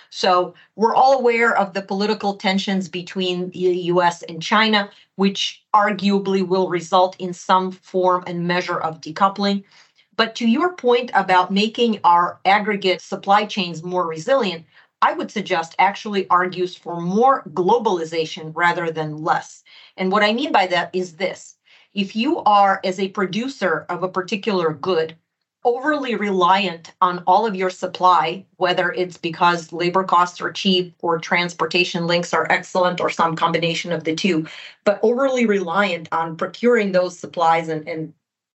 So 0.09 0.53
we're 0.75 0.93
all 0.93 1.17
aware 1.17 1.55
of 1.57 1.73
the 1.73 1.81
political 1.81 2.35
tensions 2.35 2.89
between 2.89 3.49
the 3.51 3.59
US 3.93 4.23
and 4.23 4.41
China, 4.41 4.89
which 5.15 5.63
arguably 5.73 6.45
will 6.45 6.67
result 6.67 7.15
in 7.17 7.31
some 7.31 7.71
form 7.71 8.25
and 8.27 8.45
measure 8.45 8.79
of 8.79 8.99
decoupling. 8.99 9.63
But 10.21 10.35
to 10.35 10.47
your 10.47 10.73
point 10.73 11.09
about 11.15 11.49
making 11.49 11.99
our 12.03 12.39
aggregate 12.45 13.01
supply 13.01 13.47
chains 13.47 13.81
more 13.81 14.05
resilient, 14.05 14.67
I 15.01 15.13
would 15.13 15.31
suggest 15.31 15.73
actually 15.79 16.29
argues 16.29 16.75
for 16.75 17.01
more 17.01 17.41
globalization 17.55 18.51
rather 18.53 18.91
than 18.91 19.23
less. 19.23 19.63
And 19.97 20.11
what 20.11 20.21
I 20.21 20.31
mean 20.33 20.51
by 20.51 20.67
that 20.67 20.91
is 20.93 21.13
this 21.13 21.55
if 21.95 22.15
you 22.15 22.37
are, 22.41 22.79
as 22.83 22.99
a 22.99 23.07
producer 23.07 23.87
of 23.89 24.03
a 24.03 24.09
particular 24.09 24.71
good, 24.71 25.17
overly 25.63 26.13
reliant 26.13 26.93
on 27.01 27.23
all 27.25 27.47
of 27.47 27.55
your 27.55 27.71
supply, 27.71 28.45
whether 28.57 28.91
it's 28.91 29.17
because 29.17 29.73
labor 29.73 30.03
costs 30.03 30.39
are 30.39 30.51
cheap 30.51 30.93
or 30.99 31.17
transportation 31.17 32.05
links 32.05 32.31
are 32.31 32.45
excellent 32.51 33.01
or 33.01 33.09
some 33.09 33.35
combination 33.35 33.91
of 33.91 34.03
the 34.03 34.13
two, 34.13 34.45
but 34.83 34.99
overly 35.01 35.47
reliant 35.47 36.07
on 36.11 36.37
procuring 36.37 36.91
those 36.91 37.17
supplies 37.17 37.69
and, 37.69 37.87
and 37.87 38.13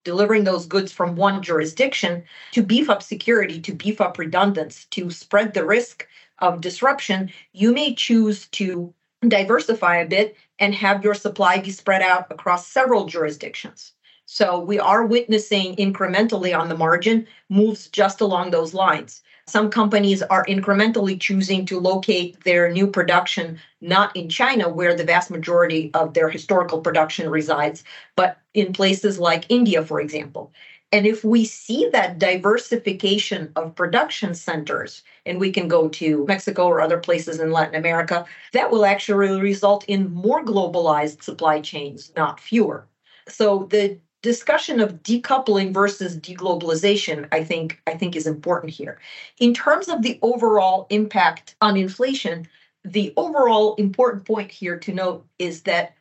delivering 0.04 0.44
those 0.44 0.66
goods 0.66 0.92
from 0.92 1.16
one 1.16 1.42
jurisdiction 1.42 2.24
to 2.52 2.62
beef 2.62 2.90
up 2.90 3.02
security, 3.02 3.60
to 3.60 3.74
beef 3.74 4.00
up 4.00 4.18
redundancy, 4.18 4.86
to 4.90 5.10
spread 5.10 5.54
the 5.54 5.64
risk 5.64 6.06
of 6.38 6.60
disruption, 6.60 7.30
you 7.52 7.72
may 7.72 7.94
choose 7.94 8.46
to 8.48 8.92
diversify 9.28 9.96
a 9.96 10.08
bit 10.08 10.36
and 10.58 10.74
have 10.74 11.04
your 11.04 11.14
supply 11.14 11.58
be 11.58 11.70
spread 11.70 12.02
out 12.02 12.26
across 12.30 12.66
several 12.66 13.06
jurisdictions. 13.06 13.92
So 14.26 14.58
we 14.58 14.78
are 14.78 15.06
witnessing 15.06 15.76
incrementally 15.76 16.58
on 16.58 16.68
the 16.68 16.76
margin 16.76 17.26
moves 17.48 17.88
just 17.88 18.20
along 18.20 18.50
those 18.50 18.74
lines. 18.74 19.22
Some 19.46 19.70
companies 19.70 20.22
are 20.22 20.44
incrementally 20.46 21.20
choosing 21.20 21.66
to 21.66 21.80
locate 21.80 22.42
their 22.44 22.70
new 22.70 22.86
production 22.86 23.58
not 23.80 24.14
in 24.16 24.28
China, 24.28 24.68
where 24.68 24.94
the 24.94 25.04
vast 25.04 25.30
majority 25.30 25.90
of 25.94 26.14
their 26.14 26.28
historical 26.28 26.80
production 26.80 27.28
resides, 27.28 27.82
but 28.16 28.38
in 28.54 28.72
places 28.72 29.18
like 29.18 29.44
India, 29.48 29.84
for 29.84 30.00
example. 30.00 30.52
And 30.92 31.06
if 31.06 31.24
we 31.24 31.44
see 31.46 31.88
that 31.92 32.18
diversification 32.18 33.50
of 33.56 33.74
production 33.74 34.34
centers, 34.34 35.02
and 35.24 35.40
we 35.40 35.50
can 35.50 35.66
go 35.66 35.88
to 35.88 36.26
Mexico 36.26 36.66
or 36.66 36.80
other 36.80 36.98
places 36.98 37.40
in 37.40 37.50
Latin 37.50 37.74
America, 37.74 38.26
that 38.52 38.70
will 38.70 38.84
actually 38.84 39.40
result 39.40 39.84
in 39.86 40.12
more 40.12 40.44
globalized 40.44 41.22
supply 41.22 41.60
chains, 41.60 42.12
not 42.14 42.38
fewer. 42.38 42.86
So 43.28 43.66
the 43.70 43.98
discussion 44.22 44.80
of 44.80 45.02
decoupling 45.02 45.74
versus 45.74 46.16
deglobalization 46.16 47.28
i 47.32 47.42
think 47.42 47.80
i 47.86 47.94
think 47.94 48.16
is 48.16 48.26
important 48.26 48.72
here. 48.72 48.98
In 49.38 49.52
terms 49.52 49.88
of 49.88 50.02
the 50.02 50.18
overall 50.22 50.86
impact 50.90 51.56
on 51.60 51.76
inflation 51.76 52.48
the 52.84 53.12
overall 53.16 53.74
important 53.76 54.24
point 54.24 54.50
here 54.50 54.78
to 54.78 54.92
note 54.92 55.26
is 55.38 55.62
that 55.62 55.94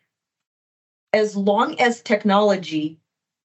as 1.14 1.36
long 1.36 1.80
as 1.80 2.02
technology 2.02 2.98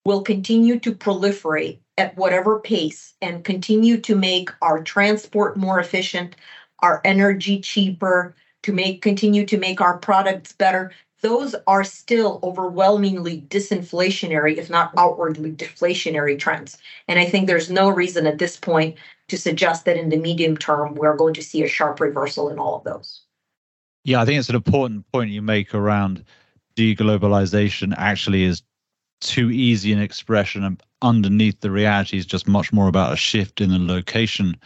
will 0.04 0.22
continue 0.22 0.78
to 0.78 0.94
proliferate 0.94 1.78
at 1.98 2.16
whatever 2.16 2.60
pace 2.60 3.14
and 3.20 3.44
continue 3.44 3.98
to 3.98 4.14
make 4.14 4.50
our 4.62 4.82
transport 4.82 5.56
more 5.56 5.80
efficient 5.80 6.36
our 6.80 7.00
energy 7.04 7.60
cheaper 7.60 8.34
to 8.62 8.72
make 8.72 9.00
continue 9.00 9.46
to 9.46 9.58
make 9.58 9.80
our 9.80 9.96
products 9.98 10.52
better 10.52 10.92
those 11.26 11.56
are 11.66 11.82
still 11.82 12.38
overwhelmingly 12.44 13.40
disinflationary, 13.48 14.56
if 14.58 14.70
not 14.70 14.92
outwardly 14.96 15.50
deflationary 15.50 16.38
trends. 16.38 16.78
And 17.08 17.18
I 17.18 17.24
think 17.24 17.48
there's 17.48 17.68
no 17.68 17.88
reason 17.88 18.28
at 18.28 18.38
this 18.38 18.56
point 18.56 18.96
to 19.26 19.36
suggest 19.36 19.86
that 19.86 19.96
in 19.96 20.10
the 20.10 20.18
medium 20.18 20.56
term, 20.56 20.94
we're 20.94 21.16
going 21.16 21.34
to 21.34 21.42
see 21.42 21.64
a 21.64 21.68
sharp 21.68 21.98
reversal 21.98 22.48
in 22.48 22.60
all 22.60 22.76
of 22.76 22.84
those. 22.84 23.22
Yeah, 24.04 24.22
I 24.22 24.24
think 24.24 24.38
it's 24.38 24.48
an 24.48 24.54
important 24.54 25.04
point 25.12 25.30
you 25.30 25.42
make 25.42 25.74
around 25.74 26.24
deglobalization 26.76 27.92
actually 27.98 28.44
is 28.44 28.62
too 29.20 29.50
easy 29.50 29.92
an 29.92 30.00
expression 30.00 30.62
and 30.62 30.80
underneath 31.02 31.60
the 31.60 31.72
reality 31.72 32.18
is 32.18 32.26
just 32.26 32.46
much 32.46 32.72
more 32.72 32.86
about 32.86 33.12
a 33.12 33.16
shift 33.16 33.60
in 33.60 33.70
the 33.70 33.78
location 33.80 34.56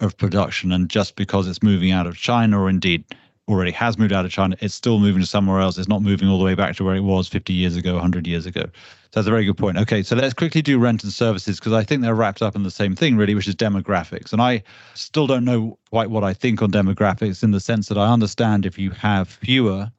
of 0.00 0.16
production 0.16 0.72
and 0.72 0.90
just 0.90 1.14
because 1.14 1.46
it's 1.46 1.62
moving 1.62 1.92
out 1.92 2.08
of 2.08 2.16
China 2.16 2.60
or 2.60 2.68
indeed 2.68 3.04
already 3.52 3.70
has 3.72 3.98
moved 3.98 4.12
out 4.12 4.24
of 4.24 4.30
China, 4.30 4.56
it's 4.60 4.74
still 4.74 4.98
moving 4.98 5.20
to 5.20 5.26
somewhere 5.26 5.60
else. 5.60 5.78
It's 5.78 5.88
not 5.88 6.02
moving 6.02 6.28
all 6.28 6.38
the 6.38 6.44
way 6.44 6.54
back 6.54 6.74
to 6.76 6.84
where 6.84 6.96
it 6.96 7.00
was 7.02 7.28
50 7.28 7.52
years 7.52 7.76
ago, 7.76 7.94
100 7.94 8.26
years 8.26 8.46
ago. 8.46 8.62
So 8.62 9.20
that's 9.20 9.28
a 9.28 9.30
very 9.30 9.44
good 9.44 9.58
point. 9.58 9.76
Okay, 9.76 10.02
so 10.02 10.16
let's 10.16 10.32
quickly 10.34 10.62
do 10.62 10.78
rent 10.78 11.04
and 11.04 11.12
services 11.12 11.60
because 11.60 11.74
I 11.74 11.84
think 11.84 12.02
they're 12.02 12.14
wrapped 12.14 12.42
up 12.42 12.56
in 12.56 12.62
the 12.62 12.70
same 12.70 12.96
thing, 12.96 13.16
really, 13.16 13.34
which 13.34 13.46
is 13.46 13.54
demographics. 13.54 14.32
And 14.32 14.40
I 14.40 14.62
still 14.94 15.26
don't 15.26 15.44
know 15.44 15.78
quite 15.90 16.10
what 16.10 16.24
I 16.24 16.32
think 16.32 16.62
on 16.62 16.72
demographics 16.72 17.42
in 17.42 17.50
the 17.50 17.60
sense 17.60 17.88
that 17.88 17.98
I 17.98 18.10
understand 18.10 18.64
if 18.64 18.78
you 18.78 18.90
have 18.90 19.28
fewer 19.28 19.92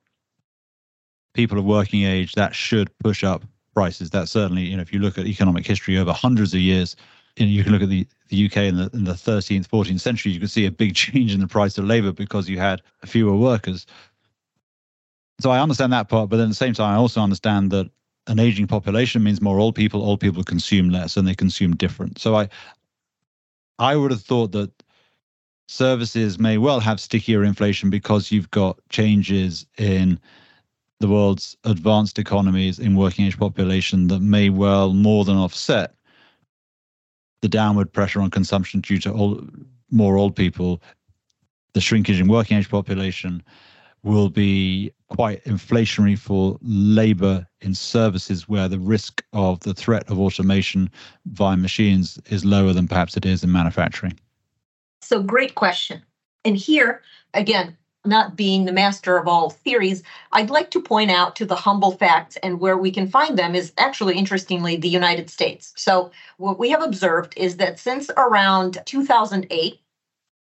people 1.34 1.60
of 1.60 1.66
working 1.66 2.04
age, 2.04 2.34
that 2.34 2.56
should 2.56 2.96
push 3.00 3.24
up 3.24 3.44
prices. 3.74 4.10
That 4.10 4.30
certainly, 4.30 4.63
you 4.63 4.76
know, 4.76 4.82
if 4.82 4.92
you 4.92 5.00
look 5.00 5.18
at 5.18 5.28
economic 5.28 5.66
history 5.66 5.98
over 5.98 6.12
hundreds 6.12 6.54
of 6.54 6.60
years, 6.60 6.96
you, 7.36 7.46
know, 7.46 7.52
you 7.52 7.63
can 7.63 7.72
look 7.72 7.82
at 7.82 7.89
the, 7.89 8.08
the 8.30 8.46
UK 8.46 8.58
in 8.58 8.78
the 8.78 8.89
in 8.93 9.04
the 9.04 9.13
13th, 9.13 9.67
14th 9.67 10.00
century, 10.00 10.32
you 10.32 10.39
can 10.39 10.48
see 10.48 10.65
a 10.65 10.72
big 10.72 10.96
change 11.04 11.34
in 11.34 11.39
the 11.39 11.48
price 11.48 11.78
of 11.78 11.86
labor 11.86 12.12
because 12.12 12.50
you 12.50 12.60
had 12.60 12.82
fewer 13.06 13.36
workers. 13.36 13.86
So 15.39 15.52
I 15.52 15.60
understand 15.60 15.91
that 15.93 16.10
part, 16.10 16.30
but 16.30 16.38
then 16.38 16.46
at 16.46 16.50
the 16.50 16.56
same 16.56 16.74
time, 16.74 16.93
I 16.93 16.98
also 16.98 17.22
understand 17.22 17.72
that 17.72 17.89
an 18.28 18.39
aging 18.39 18.67
population 18.67 19.24
means 19.24 19.41
more 19.41 19.60
old 19.60 19.76
people. 19.76 20.02
Old 20.04 20.19
people 20.19 20.43
consume 20.43 20.89
less, 20.89 21.17
and 21.17 21.28
they 21.28 21.36
consume 21.36 21.76
different. 21.76 22.19
So 22.19 22.36
I, 22.36 22.50
I 23.80 23.96
would 23.96 24.12
have 24.12 24.22
thought 24.22 24.52
that 24.54 24.72
services 25.67 26.39
may 26.39 26.58
well 26.58 26.80
have 26.80 27.02
stickier 27.02 27.43
inflation 27.43 27.89
because 27.89 28.32
you've 28.32 28.52
got 28.52 28.80
changes 28.89 29.65
in 29.78 30.19
the 31.00 31.08
world's 31.08 31.58
advanced 31.65 32.19
economies 32.19 32.80
in 32.80 32.96
working 32.96 33.26
age 33.26 33.38
population 33.38 34.08
that 34.08 34.22
may 34.22 34.50
well 34.50 34.93
more 34.93 35.26
than 35.26 35.36
offset 35.36 35.96
the 37.43 37.49
downward 37.49 37.91
pressure 37.91 38.21
on 38.21 38.32
consumption 38.32 38.79
due 38.79 38.97
to 38.97 39.12
old, 39.12 39.51
more 39.91 40.17
old 40.17 40.34
people, 40.34 40.82
the 41.73 41.82
shrinkage 41.82 42.21
in 42.21 42.29
working 42.29 42.58
age 42.58 42.69
population 42.69 43.43
will 44.01 44.29
be 44.29 44.89
quite 45.10 45.43
inflationary 45.43 46.17
for 46.17 46.58
labor 46.62 47.45
in 47.60 47.75
services 47.75 48.47
where 48.47 48.69
the 48.69 48.79
risk 48.79 49.21
of 49.34 49.60
the 49.60 49.73
threat 49.73 50.10
of 50.10 50.19
automation 50.19 50.89
via 51.25 51.58
machines 51.58 52.17
is 52.29 52.45
lower 52.45 52.71
than 52.71 52.88
perhaps 52.88 53.17
it 53.17 53.25
is 53.25 53.43
in 53.43 53.51
manufacturing. 53.51 54.17
So, 55.01 55.21
great 55.21 55.56
question. 55.56 56.01
And 56.45 56.56
here, 56.56 57.01
again, 57.34 57.77
not 58.06 58.36
being 58.36 58.66
the 58.66 58.72
master 58.72 59.18
of 59.18 59.28
all 59.28 59.50
theories, 59.50 60.04
I'd 60.32 60.50
like 60.50 60.72
to 60.72 60.82
point 60.82 61.12
out 61.12 61.36
to 61.38 61.46
the 61.46 61.56
humble 61.56 61.92
facts 61.92 62.38
and 62.44 62.60
where 62.60 62.78
we 62.78 62.92
can 62.92 63.08
find 63.08 63.38
them 63.38 63.56
is 63.56 63.72
actually, 63.78 64.18
interestingly, 64.18 64.76
the 64.76 64.89
United 64.89 65.30
States. 65.30 65.74
So, 65.76 66.12
what 66.38 66.60
we 66.60 66.70
have 66.70 66.84
observed 66.84 67.34
is 67.38 67.58
that 67.58 67.80
since 67.80 68.10
around 68.18 68.80
2008, 68.86 69.80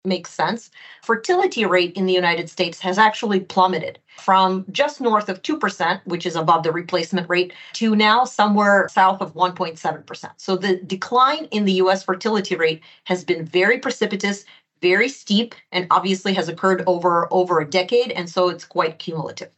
makes 0.04 0.32
sense, 0.32 0.72
fertility 1.04 1.66
rate 1.66 1.94
in 1.96 2.06
the 2.06 2.14
United 2.14 2.50
States 2.50 2.80
has 2.80 2.98
actually 2.98 3.40
plummeted 3.40 4.00
from 4.18 4.66
just 4.72 5.00
north 5.00 5.30
of 5.30 5.42
2%, 5.42 6.02
which 6.06 6.26
is 6.26 6.36
above 6.36 6.64
the 6.64 6.72
replacement 6.72 7.30
rate, 7.30 7.54
to 7.74 7.96
now 7.96 8.24
somewhere 8.26 8.88
south 8.92 9.22
of 9.22 9.34
1.7%. 9.36 10.32
So 10.38 10.56
the 10.56 10.78
decline 10.78 11.46
in 11.52 11.66
the 11.66 11.74
US 11.74 12.04
fertility 12.04 12.56
rate 12.56 12.82
has 13.06 13.24
been 13.24 13.46
very 13.46 13.78
precipitous, 13.78 14.44
very 14.82 15.10
steep 15.10 15.56
and 15.72 15.88
obviously 15.92 16.34
has 16.34 16.50
occurred 16.50 16.84
over 16.88 17.28
over 17.32 17.60
a 17.60 17.70
decade 17.70 18.12
and 18.12 18.30
so 18.30 18.50
it's 18.50 18.66
quite 18.66 19.00
cumulative. 19.00 19.52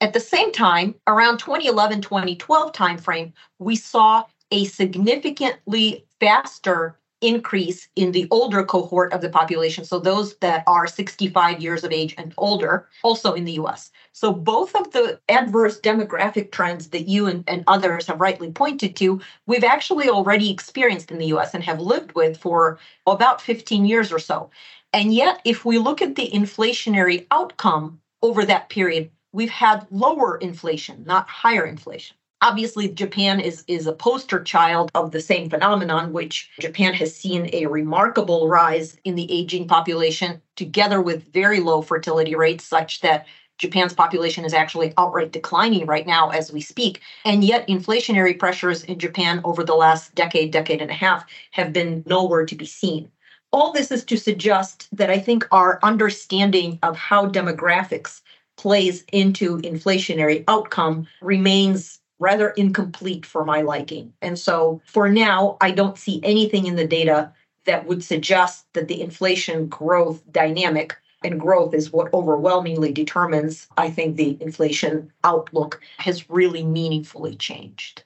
At 0.00 0.12
the 0.12 0.20
same 0.20 0.52
time 0.52 0.94
around 1.06 1.38
2011 1.38 2.02
2012 2.02 2.72
timeframe 2.72 3.32
we 3.58 3.76
saw 3.76 4.24
a 4.50 4.64
significantly 4.64 6.04
faster 6.20 6.98
increase 7.20 7.88
in 7.96 8.12
the 8.12 8.28
older 8.30 8.62
cohort 8.64 9.12
of 9.12 9.20
the 9.20 9.28
population 9.28 9.84
so 9.84 9.98
those 9.98 10.36
that 10.36 10.62
are 10.66 10.86
65 10.86 11.60
years 11.60 11.82
of 11.82 11.92
age 11.92 12.14
and 12.18 12.34
older 12.36 12.88
also 13.02 13.32
in 13.32 13.44
the 13.44 13.52
US 13.52 13.90
so 14.16 14.32
both 14.32 14.74
of 14.74 14.92
the 14.92 15.20
adverse 15.28 15.78
demographic 15.78 16.50
trends 16.50 16.88
that 16.88 17.06
you 17.06 17.26
and, 17.26 17.44
and 17.46 17.64
others 17.66 18.06
have 18.06 18.18
rightly 18.18 18.50
pointed 18.50 18.96
to, 18.96 19.20
we've 19.44 19.62
actually 19.62 20.08
already 20.08 20.50
experienced 20.50 21.10
in 21.10 21.18
the 21.18 21.26
US 21.36 21.52
and 21.52 21.62
have 21.62 21.80
lived 21.80 22.12
with 22.14 22.38
for 22.38 22.78
about 23.06 23.42
15 23.42 23.84
years 23.84 24.10
or 24.10 24.18
so. 24.18 24.48
And 24.94 25.12
yet, 25.12 25.42
if 25.44 25.66
we 25.66 25.76
look 25.76 26.00
at 26.00 26.14
the 26.14 26.30
inflationary 26.30 27.26
outcome 27.30 28.00
over 28.22 28.46
that 28.46 28.70
period, 28.70 29.10
we've 29.32 29.50
had 29.50 29.86
lower 29.90 30.38
inflation, 30.38 31.04
not 31.06 31.28
higher 31.28 31.66
inflation. 31.66 32.16
Obviously, 32.42 32.88
Japan 32.88 33.40
is, 33.40 33.64
is 33.66 33.86
a 33.86 33.92
poster 33.92 34.42
child 34.42 34.90
of 34.94 35.10
the 35.10 35.20
same 35.20 35.48
phenomenon, 35.48 36.12
which 36.12 36.50
Japan 36.60 36.92
has 36.94 37.16
seen 37.16 37.48
a 37.52 37.66
remarkable 37.66 38.46
rise 38.46 38.98
in 39.04 39.14
the 39.14 39.30
aging 39.32 39.66
population, 39.66 40.42
together 40.54 41.00
with 41.00 41.32
very 41.32 41.60
low 41.60 41.80
fertility 41.80 42.34
rates, 42.34 42.64
such 42.64 43.00
that 43.00 43.26
Japan's 43.58 43.94
population 43.94 44.44
is 44.44 44.52
actually 44.52 44.92
outright 44.98 45.32
declining 45.32 45.86
right 45.86 46.06
now 46.06 46.28
as 46.28 46.52
we 46.52 46.60
speak. 46.60 47.00
And 47.24 47.42
yet, 47.42 47.66
inflationary 47.68 48.38
pressures 48.38 48.84
in 48.84 48.98
Japan 48.98 49.40
over 49.44 49.64
the 49.64 49.74
last 49.74 50.14
decade, 50.14 50.50
decade 50.50 50.82
and 50.82 50.90
a 50.90 50.94
half 50.94 51.24
have 51.52 51.72
been 51.72 52.02
nowhere 52.06 52.44
to 52.44 52.54
be 52.54 52.66
seen. 52.66 53.10
All 53.50 53.72
this 53.72 53.90
is 53.90 54.04
to 54.04 54.18
suggest 54.18 54.88
that 54.92 55.08
I 55.08 55.18
think 55.18 55.46
our 55.52 55.78
understanding 55.82 56.78
of 56.82 56.96
how 56.96 57.26
demographics 57.26 58.20
plays 58.58 59.04
into 59.10 59.58
inflationary 59.58 60.44
outcome 60.48 61.06
remains 61.22 62.00
rather 62.18 62.50
incomplete 62.50 63.26
for 63.26 63.44
my 63.44 63.62
liking. 63.62 64.12
And 64.22 64.38
so 64.38 64.80
for 64.86 65.08
now, 65.08 65.56
I 65.60 65.70
don't 65.70 65.98
see 65.98 66.20
anything 66.22 66.66
in 66.66 66.76
the 66.76 66.86
data 66.86 67.32
that 67.64 67.86
would 67.86 68.02
suggest 68.02 68.66
that 68.72 68.88
the 68.88 69.00
inflation 69.00 69.66
growth 69.68 70.22
dynamic 70.32 70.96
and 71.24 71.40
growth 71.40 71.74
is 71.74 71.92
what 71.92 72.12
overwhelmingly 72.14 72.92
determines, 72.92 73.66
I 73.76 73.90
think, 73.90 74.16
the 74.16 74.36
inflation 74.40 75.12
outlook 75.24 75.80
has 75.98 76.30
really 76.30 76.64
meaningfully 76.64 77.36
changed. 77.36 78.04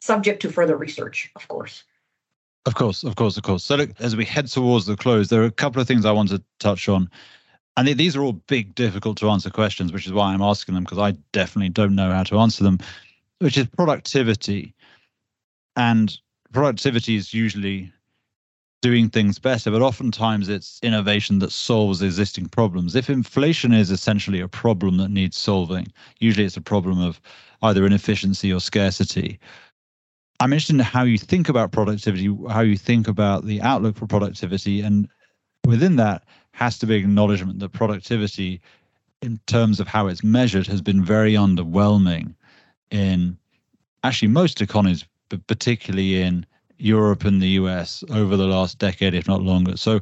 Subject 0.00 0.42
to 0.42 0.50
further 0.50 0.76
research, 0.76 1.30
of 1.36 1.46
course. 1.48 1.84
Of 2.64 2.74
course, 2.74 3.04
of 3.04 3.14
course, 3.14 3.36
of 3.36 3.44
course. 3.44 3.64
So, 3.64 3.76
look, 3.76 3.90
as 4.00 4.16
we 4.16 4.24
head 4.24 4.48
towards 4.48 4.86
the 4.86 4.96
close, 4.96 5.28
there 5.28 5.42
are 5.42 5.46
a 5.46 5.52
couple 5.52 5.80
of 5.80 5.86
things 5.86 6.04
I 6.04 6.12
want 6.12 6.30
to 6.30 6.42
touch 6.58 6.88
on. 6.88 7.08
And 7.76 7.86
these 7.86 8.16
are 8.16 8.22
all 8.22 8.32
big, 8.32 8.74
difficult 8.74 9.18
to 9.18 9.28
answer 9.30 9.50
questions, 9.50 9.92
which 9.92 10.06
is 10.06 10.12
why 10.12 10.32
I'm 10.32 10.42
asking 10.42 10.74
them, 10.74 10.84
because 10.84 10.98
I 10.98 11.12
definitely 11.32 11.68
don't 11.68 11.94
know 11.94 12.10
how 12.10 12.22
to 12.24 12.38
answer 12.38 12.64
them, 12.64 12.78
which 13.38 13.58
is 13.58 13.66
productivity. 13.66 14.74
And 15.76 16.16
productivity 16.52 17.16
is 17.16 17.34
usually 17.34 17.92
doing 18.82 19.08
things 19.08 19.38
better, 19.38 19.70
but 19.70 19.82
oftentimes 19.82 20.48
it's 20.48 20.78
innovation 20.82 21.38
that 21.40 21.52
solves 21.52 22.02
existing 22.02 22.46
problems. 22.46 22.94
If 22.94 23.10
inflation 23.10 23.72
is 23.72 23.90
essentially 23.90 24.40
a 24.40 24.48
problem 24.48 24.96
that 24.98 25.10
needs 25.10 25.36
solving, 25.36 25.88
usually 26.20 26.46
it's 26.46 26.56
a 26.56 26.62
problem 26.62 27.00
of 27.00 27.20
either 27.62 27.84
inefficiency 27.84 28.52
or 28.52 28.60
scarcity. 28.60 29.40
I'm 30.40 30.52
interested 30.52 30.74
in 30.74 30.80
how 30.80 31.04
you 31.04 31.18
think 31.18 31.48
about 31.48 31.72
productivity, 31.72 32.34
how 32.48 32.60
you 32.60 32.76
think 32.76 33.08
about 33.08 33.44
the 33.44 33.60
outlook 33.62 33.96
for 33.96 34.06
productivity, 34.06 34.82
and 34.82 35.08
within 35.64 35.96
that 35.96 36.24
has 36.52 36.78
to 36.78 36.86
be 36.86 36.94
acknowledgement 36.94 37.58
that 37.58 37.72
productivity, 37.72 38.60
in 39.22 39.40
terms 39.46 39.80
of 39.80 39.88
how 39.88 40.06
it's 40.06 40.22
measured, 40.22 40.66
has 40.66 40.82
been 40.82 41.02
very 41.02 41.32
underwhelming 41.32 42.34
in 42.90 43.36
actually 44.04 44.28
most 44.28 44.60
economies, 44.60 45.04
but 45.28 45.46
particularly 45.46 46.22
in 46.22 46.46
Europe 46.78 47.24
and 47.24 47.40
the 47.40 47.48
US 47.60 48.04
over 48.10 48.36
the 48.36 48.46
last 48.46 48.78
decade, 48.78 49.14
if 49.14 49.26
not 49.26 49.42
longer. 49.42 49.76
So, 49.76 50.00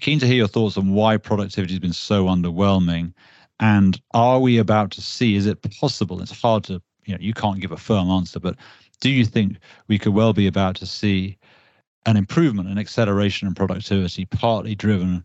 keen 0.00 0.18
to 0.20 0.26
hear 0.26 0.36
your 0.36 0.48
thoughts 0.48 0.76
on 0.76 0.94
why 0.94 1.16
productivity 1.16 1.74
has 1.74 1.80
been 1.80 1.92
so 1.92 2.26
underwhelming. 2.26 3.12
And 3.58 4.00
are 4.14 4.40
we 4.40 4.56
about 4.58 4.90
to 4.92 5.02
see, 5.02 5.34
is 5.36 5.46
it 5.46 5.60
possible? 5.78 6.22
It's 6.22 6.40
hard 6.40 6.64
to, 6.64 6.80
you 7.04 7.14
know, 7.14 7.20
you 7.20 7.34
can't 7.34 7.60
give 7.60 7.72
a 7.72 7.76
firm 7.76 8.08
answer, 8.08 8.40
but 8.40 8.56
do 9.00 9.10
you 9.10 9.24
think 9.24 9.56
we 9.88 9.98
could 9.98 10.14
well 10.14 10.32
be 10.32 10.46
about 10.46 10.76
to 10.76 10.86
see 10.86 11.36
an 12.06 12.16
improvement, 12.16 12.68
an 12.68 12.78
acceleration 12.78 13.48
in 13.48 13.54
productivity, 13.54 14.24
partly 14.26 14.74
driven 14.74 15.22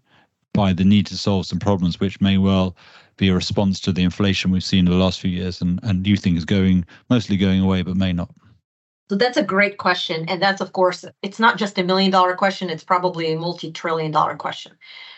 by 0.54 0.74
the 0.74 0.84
need 0.84 1.06
to 1.08 1.18
solve 1.18 1.46
some 1.46 1.60
problems, 1.60 2.00
which 2.00 2.20
may 2.20 2.38
well 2.38 2.76
be 3.18 3.30
a 3.30 3.36
response 3.36 3.80
to 3.82 3.92
the 3.92 4.04
inflation 4.04 4.52
we've 4.52 4.64
seen 4.64 4.86
in 4.86 4.92
the 4.92 4.98
last 4.98 5.20
few 5.20 5.32
years 5.32 5.62
and, 5.62 5.80
and 5.84 6.06
you 6.06 6.18
think 6.18 6.38
is 6.38 6.46
going 6.46 6.86
mostly 7.10 7.38
going 7.38 7.62
away, 7.62 7.82
but 7.82 7.96
may 7.96 8.14
not? 8.14 8.30
So 9.08 9.16
that's 9.16 9.38
a 9.38 9.44
great 9.44 9.78
question. 9.78 10.26
And 10.28 10.42
that's, 10.42 10.62
of 10.62 10.74
course, 10.74 11.06
it's 11.22 11.40
not 11.40 11.58
just 11.58 11.78
a 11.78 11.84
million 11.84 12.10
dollar 12.10 12.36
question, 12.36 12.72
it's 12.72 12.84
probably 12.84 13.32
a 13.32 13.38
multi 13.38 13.72
trillion 13.72 14.12
dollar 14.12 14.36
question. 14.36 14.72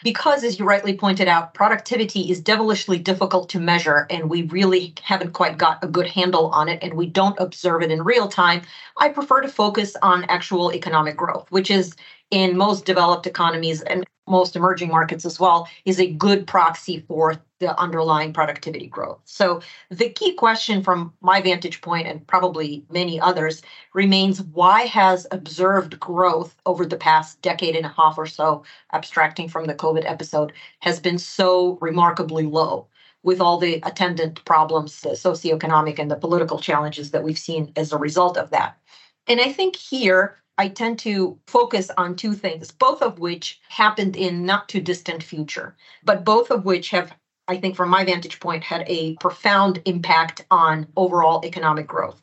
Because, 0.03 0.43
as 0.43 0.59
you 0.59 0.65
rightly 0.65 0.97
pointed 0.97 1.29
out, 1.29 1.53
productivity 1.53 2.29
is 2.29 2.41
devilishly 2.41 2.97
difficult 2.99 3.47
to 3.49 3.59
measure, 3.59 4.05
and 4.09 4.29
we 4.29 4.41
really 4.43 4.93
haven't 5.01 5.31
quite 5.31 5.57
got 5.57 5.81
a 5.81 5.87
good 5.87 6.07
handle 6.07 6.47
on 6.47 6.67
it, 6.67 6.79
and 6.83 6.95
we 6.95 7.05
don't 7.05 7.39
observe 7.39 7.81
it 7.81 7.89
in 7.89 8.03
real 8.03 8.27
time. 8.27 8.61
I 8.97 9.07
prefer 9.07 9.39
to 9.39 9.47
focus 9.47 9.95
on 10.01 10.25
actual 10.25 10.73
economic 10.73 11.15
growth, 11.15 11.49
which 11.49 11.71
is 11.71 11.95
in 12.31 12.57
most 12.57 12.85
developed 12.85 13.27
economies 13.27 13.81
and 13.81 14.05
most 14.27 14.55
emerging 14.55 14.89
markets 14.89 15.25
as 15.25 15.39
well, 15.39 15.67
is 15.85 15.99
a 15.99 16.11
good 16.11 16.45
proxy 16.45 16.99
for 17.07 17.35
the 17.59 17.79
underlying 17.79 18.33
productivity 18.33 18.87
growth. 18.87 19.19
So 19.23 19.61
the 19.89 20.09
key 20.09 20.33
question 20.33 20.83
from 20.83 21.13
my 21.21 21.41
vantage 21.41 21.81
point 21.81 22.07
and 22.07 22.27
probably 22.27 22.85
many 22.91 23.19
others 23.19 23.61
remains 23.93 24.41
why 24.41 24.81
has 24.81 25.25
observed 25.31 25.99
growth 25.99 26.55
over 26.65 26.85
the 26.85 26.97
past 26.97 27.41
decade 27.41 27.75
and 27.75 27.85
a 27.85 27.93
half 27.97 28.17
or 28.17 28.27
so, 28.27 28.63
abstracting 28.91 29.47
from 29.47 29.65
the 29.65 29.73
COVID 29.73 30.03
episode, 30.05 30.51
has 30.79 30.99
been 30.99 31.17
so 31.17 31.77
remarkably 31.81 32.45
low 32.45 32.87
with 33.23 33.41
all 33.41 33.57
the 33.57 33.81
attendant 33.83 34.43
problems, 34.45 35.01
the 35.01 35.09
socioeconomic 35.09 35.99
and 35.99 36.11
the 36.11 36.15
political 36.15 36.59
challenges 36.59 37.11
that 37.11 37.23
we've 37.23 37.39
seen 37.39 37.71
as 37.75 37.91
a 37.91 37.97
result 37.97 38.37
of 38.37 38.51
that. 38.51 38.77
And 39.25 39.41
I 39.41 39.51
think 39.51 39.75
here 39.75 40.37
I 40.57 40.69
tend 40.69 40.99
to 40.99 41.39
focus 41.47 41.91
on 41.97 42.15
two 42.15 42.33
things, 42.33 42.71
both 42.71 43.01
of 43.01 43.19
which 43.19 43.59
happened 43.69 44.15
in 44.15 44.45
not 44.45 44.69
too 44.69 44.81
distant 44.81 45.23
future, 45.23 45.75
but 46.03 46.25
both 46.25 46.49
of 46.51 46.65
which 46.65 46.89
have 46.89 47.13
I 47.47 47.57
think 47.57 47.75
from 47.75 47.89
my 47.89 48.03
vantage 48.03 48.39
point, 48.39 48.63
had 48.63 48.83
a 48.87 49.15
profound 49.15 49.81
impact 49.85 50.45
on 50.51 50.87
overall 50.97 51.45
economic 51.45 51.87
growth. 51.87 52.21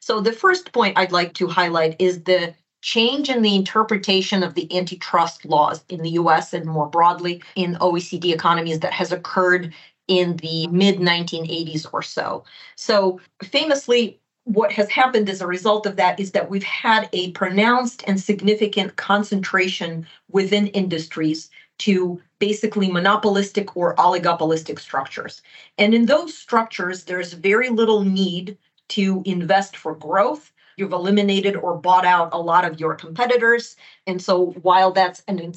So, 0.00 0.20
the 0.20 0.32
first 0.32 0.72
point 0.72 0.98
I'd 0.98 1.12
like 1.12 1.34
to 1.34 1.46
highlight 1.46 1.96
is 2.00 2.24
the 2.24 2.54
change 2.82 3.28
in 3.28 3.42
the 3.42 3.54
interpretation 3.54 4.42
of 4.42 4.54
the 4.54 4.72
antitrust 4.76 5.44
laws 5.44 5.84
in 5.88 6.02
the 6.02 6.10
US 6.10 6.52
and 6.52 6.66
more 6.66 6.86
broadly 6.86 7.42
in 7.54 7.76
OECD 7.76 8.32
economies 8.32 8.80
that 8.80 8.92
has 8.92 9.12
occurred 9.12 9.72
in 10.08 10.36
the 10.36 10.66
mid 10.68 10.98
1980s 10.98 11.86
or 11.92 12.02
so. 12.02 12.44
So, 12.76 13.20
famously, 13.42 14.20
what 14.46 14.72
has 14.72 14.88
happened 14.90 15.28
as 15.28 15.40
a 15.42 15.46
result 15.46 15.86
of 15.86 15.96
that 15.96 16.20
is 16.20 16.30
that 16.32 16.48
we've 16.48 16.62
had 16.62 17.08
a 17.12 17.32
pronounced 17.32 18.04
and 18.06 18.20
significant 18.20 18.94
concentration 18.96 20.06
within 20.30 20.68
industries 20.68 21.50
to 21.78 22.22
basically 22.38 22.90
monopolistic 22.90 23.76
or 23.76 23.96
oligopolistic 23.96 24.78
structures. 24.78 25.42
And 25.78 25.94
in 25.94 26.06
those 26.06 26.36
structures, 26.36 27.04
there's 27.04 27.32
very 27.32 27.70
little 27.70 28.04
need 28.04 28.56
to 28.90 29.22
invest 29.26 29.76
for 29.76 29.96
growth 29.96 30.52
You've 30.76 30.92
eliminated 30.92 31.56
or 31.56 31.78
bought 31.78 32.04
out 32.04 32.28
a 32.32 32.38
lot 32.38 32.66
of 32.66 32.78
your 32.78 32.94
competitors. 32.94 33.76
And 34.06 34.20
so, 34.20 34.52
while 34.60 34.92
that's 34.92 35.22
an 35.26 35.54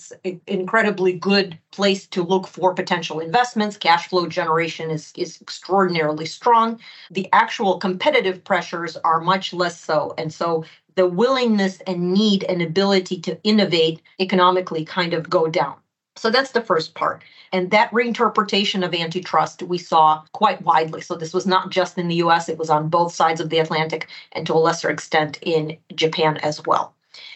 incredibly 0.47 1.13
good 1.13 1.59
place 1.71 2.07
to 2.07 2.23
look 2.23 2.47
for 2.47 2.73
potential 2.73 3.19
investments, 3.19 3.75
cash 3.75 4.07
flow 4.07 4.27
generation 4.27 4.89
is, 4.89 5.11
is 5.17 5.41
extraordinarily 5.41 6.25
strong. 6.25 6.79
The 7.11 7.27
actual 7.33 7.79
competitive 7.79 8.43
pressures 8.45 8.95
are 8.97 9.19
much 9.19 9.53
less 9.53 9.79
so. 9.79 10.13
And 10.17 10.33
so, 10.33 10.63
the 10.95 11.07
willingness 11.07 11.81
and 11.81 12.13
need 12.13 12.45
and 12.45 12.61
ability 12.61 13.19
to 13.21 13.41
innovate 13.43 14.01
economically 14.19 14.85
kind 14.85 15.13
of 15.13 15.29
go 15.29 15.47
down. 15.47 15.75
So 16.19 16.29
that's 16.29 16.51
the 16.51 16.61
first 16.61 16.95
part. 16.95 17.23
And 17.51 17.71
that 17.71 17.91
reinterpretation 17.91 18.85
of 18.85 18.93
antitrust 18.93 19.63
we 19.63 19.77
saw 19.77 20.23
quite 20.33 20.61
widely. 20.61 21.01
So 21.01 21.15
this 21.15 21.33
was 21.33 21.47
not 21.47 21.69
just 21.69 21.97
in 21.97 22.09
the 22.09 22.15
US, 22.15 22.49
it 22.49 22.57
was 22.57 22.69
on 22.69 22.89
both 22.89 23.13
sides 23.13 23.39
of 23.39 23.49
the 23.49 23.59
Atlantic 23.59 24.07
and 24.33 24.45
to 24.45 24.53
a 24.53 24.55
lesser 24.55 24.89
extent 24.89 25.39
in 25.41 25.77
Japan 25.95 26.37
as 26.37 26.65
well. 26.65 26.93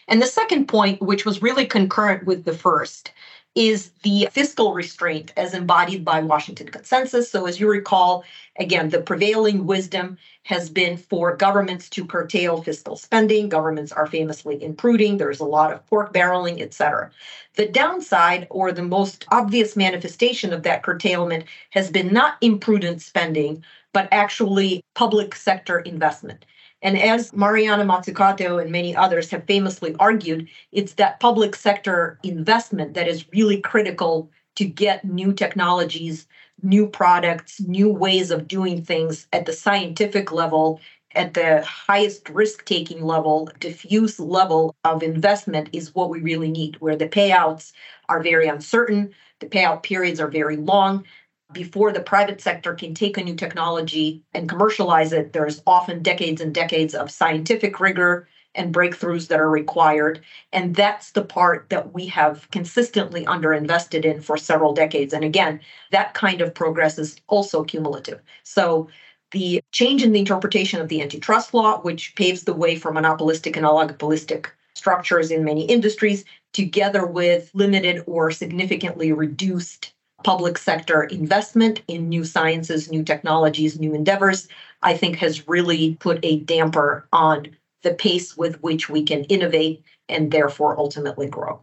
And 0.08 0.22
the 0.22 0.28
second 0.28 0.68
point, 0.68 1.02
which 1.02 1.26
was 1.26 1.42
really 1.42 1.66
concurrent 1.66 2.26
with 2.26 2.44
the 2.44 2.54
first, 2.54 3.12
is 3.56 3.92
the 4.02 4.28
fiscal 4.32 4.74
restraint 4.74 5.32
as 5.38 5.54
embodied 5.54 6.04
by 6.04 6.22
Washington 6.22 6.68
consensus. 6.70 7.30
So, 7.30 7.46
as 7.46 7.60
you 7.60 7.70
recall, 7.70 8.24
again, 8.58 8.90
the 8.90 9.02
prevailing 9.02 9.66
wisdom 9.66 10.18
has 10.44 10.70
been 10.70 10.98
for 10.98 11.36
governments 11.36 11.90
to 11.90 12.06
curtail 12.06 12.62
fiscal 12.64 12.96
spending. 12.96 13.50
Governments 13.50 13.92
are 13.92 14.08
famously 14.08 14.62
imprudent. 14.64 15.20
There's 15.20 15.40
a 15.40 15.46
lot 15.46 15.72
of 15.72 15.86
pork 15.88 16.14
barreling, 16.14 16.62
et 16.62 16.74
cetera. 16.74 17.12
The 17.56 17.68
downside, 17.68 18.48
or 18.50 18.72
the 18.72 18.82
most 18.82 19.26
obvious 19.30 19.76
manifestation 19.76 20.52
of 20.52 20.64
that 20.64 20.84
curtailment, 20.84 21.46
has 21.70 21.92
been 21.92 22.12
not 22.12 22.38
imprudent 22.42 23.02
spending, 23.02 23.64
but 23.94 24.10
actually 24.12 24.84
public 24.96 25.36
sector 25.36 25.80
investment. 25.80 26.46
And 26.84 27.00
as 27.02 27.32
Mariana 27.34 27.86
Mazzucato 27.86 28.62
and 28.62 28.70
many 28.70 28.94
others 28.94 29.30
have 29.32 29.46
famously 29.46 29.96
argued, 30.00 30.50
it's 30.74 30.94
that 30.96 31.22
public 31.22 31.56
sector 31.56 32.20
investment 32.24 32.94
that 32.94 33.08
is 33.08 33.26
really 33.32 33.62
critical 33.62 34.30
to 34.56 34.66
get 34.66 35.06
new 35.06 35.32
technologies, 35.32 36.28
new 36.62 36.86
products, 36.86 37.62
new 37.62 37.90
ways 37.90 38.32
of 38.32 38.50
doing 38.50 38.84
things 38.84 39.28
at 39.32 39.46
the 39.46 39.54
scientific 39.54 40.34
level, 40.34 40.82
at 41.16 41.34
the 41.36 41.64
highest 41.64 42.28
risk 42.30 42.66
taking 42.66 43.04
level, 43.06 43.50
diffuse 43.60 44.20
level 44.20 44.76
of 44.84 45.02
investment 45.02 45.70
is 45.72 45.96
what 45.96 46.10
we 46.10 46.20
really 46.20 46.52
need, 46.52 46.76
where 46.82 46.98
the 46.98 47.08
payouts 47.08 47.72
are 48.10 48.22
very 48.22 48.48
uncertain, 48.48 49.14
the 49.40 49.46
payout 49.48 49.84
periods 49.84 50.20
are 50.20 50.28
very 50.28 50.58
long 50.58 51.06
before 51.54 51.92
the 51.92 52.02
private 52.02 52.42
sector 52.42 52.74
can 52.74 52.94
take 52.94 53.18
a 53.18 53.24
new 53.24 53.36
technology 53.36 54.24
and 54.34 54.50
commercialize 54.50 55.14
it, 55.14 55.34
there's 55.34 55.62
often 55.66 56.02
decades 56.02 56.42
and 56.42 56.54
decades 56.54 56.94
of 56.94 57.12
scientific 57.12 57.80
rigor 57.80 58.28
and 58.56 58.74
breakthroughs 58.74 59.28
that 59.28 59.40
are 59.40 59.50
required. 59.50 60.22
And 60.52 60.76
that's 60.76 61.12
the 61.12 61.24
part 61.24 61.70
that 61.70 61.94
we 61.94 62.08
have 62.08 62.50
consistently 62.52 63.26
underinvested 63.26 64.06
in 64.06 64.22
for 64.22 64.38
several 64.38 64.74
decades. 64.74 65.14
And 65.14 65.24
again, 65.24 65.60
that 65.92 66.14
kind 66.14 66.42
of 66.42 66.54
progress 66.54 67.00
is 67.00 67.20
also 67.28 67.64
cumulative. 67.64 68.22
So 68.44 68.90
the 69.32 69.64
change 69.72 70.04
in 70.04 70.12
the 70.12 70.20
interpretation 70.20 70.80
of 70.80 70.88
the 70.88 71.02
antitrust 71.02 71.54
law, 71.54 71.80
which 71.82 72.16
paves 72.16 72.44
the 72.44 72.54
way 72.54 72.76
for 72.76 72.94
monopolistic 72.94 73.58
and 73.58 73.66
oligopolistic 73.66 74.48
structures 74.76 75.32
in 75.32 75.44
many 75.44 75.66
industries, 75.66 76.24
together 76.52 77.06
with 77.06 77.50
limited 77.54 78.04
or 78.06 78.30
significantly 78.30 79.12
reduced 79.12 79.93
public 80.24 80.58
sector 80.58 81.04
investment 81.04 81.82
in 81.88 82.10
new 82.10 82.24
sciences, 82.24 82.90
new 82.92 83.04
technologies, 83.04 83.80
new 83.80 83.94
endeavors, 83.94 84.48
I 84.82 84.96
think 84.96 85.18
has 85.18 85.48
really 85.48 85.96
put 85.96 86.20
a 86.24 86.40
damper 86.40 87.08
on 87.14 87.56
the 87.82 87.94
pace 87.94 88.36
with 88.38 88.62
which 88.62 88.90
we 88.90 89.04
can 89.04 89.24
innovate 89.26 89.84
and 90.10 90.32
therefore 90.32 90.80
ultimately 90.80 91.28
grow. 91.28 91.62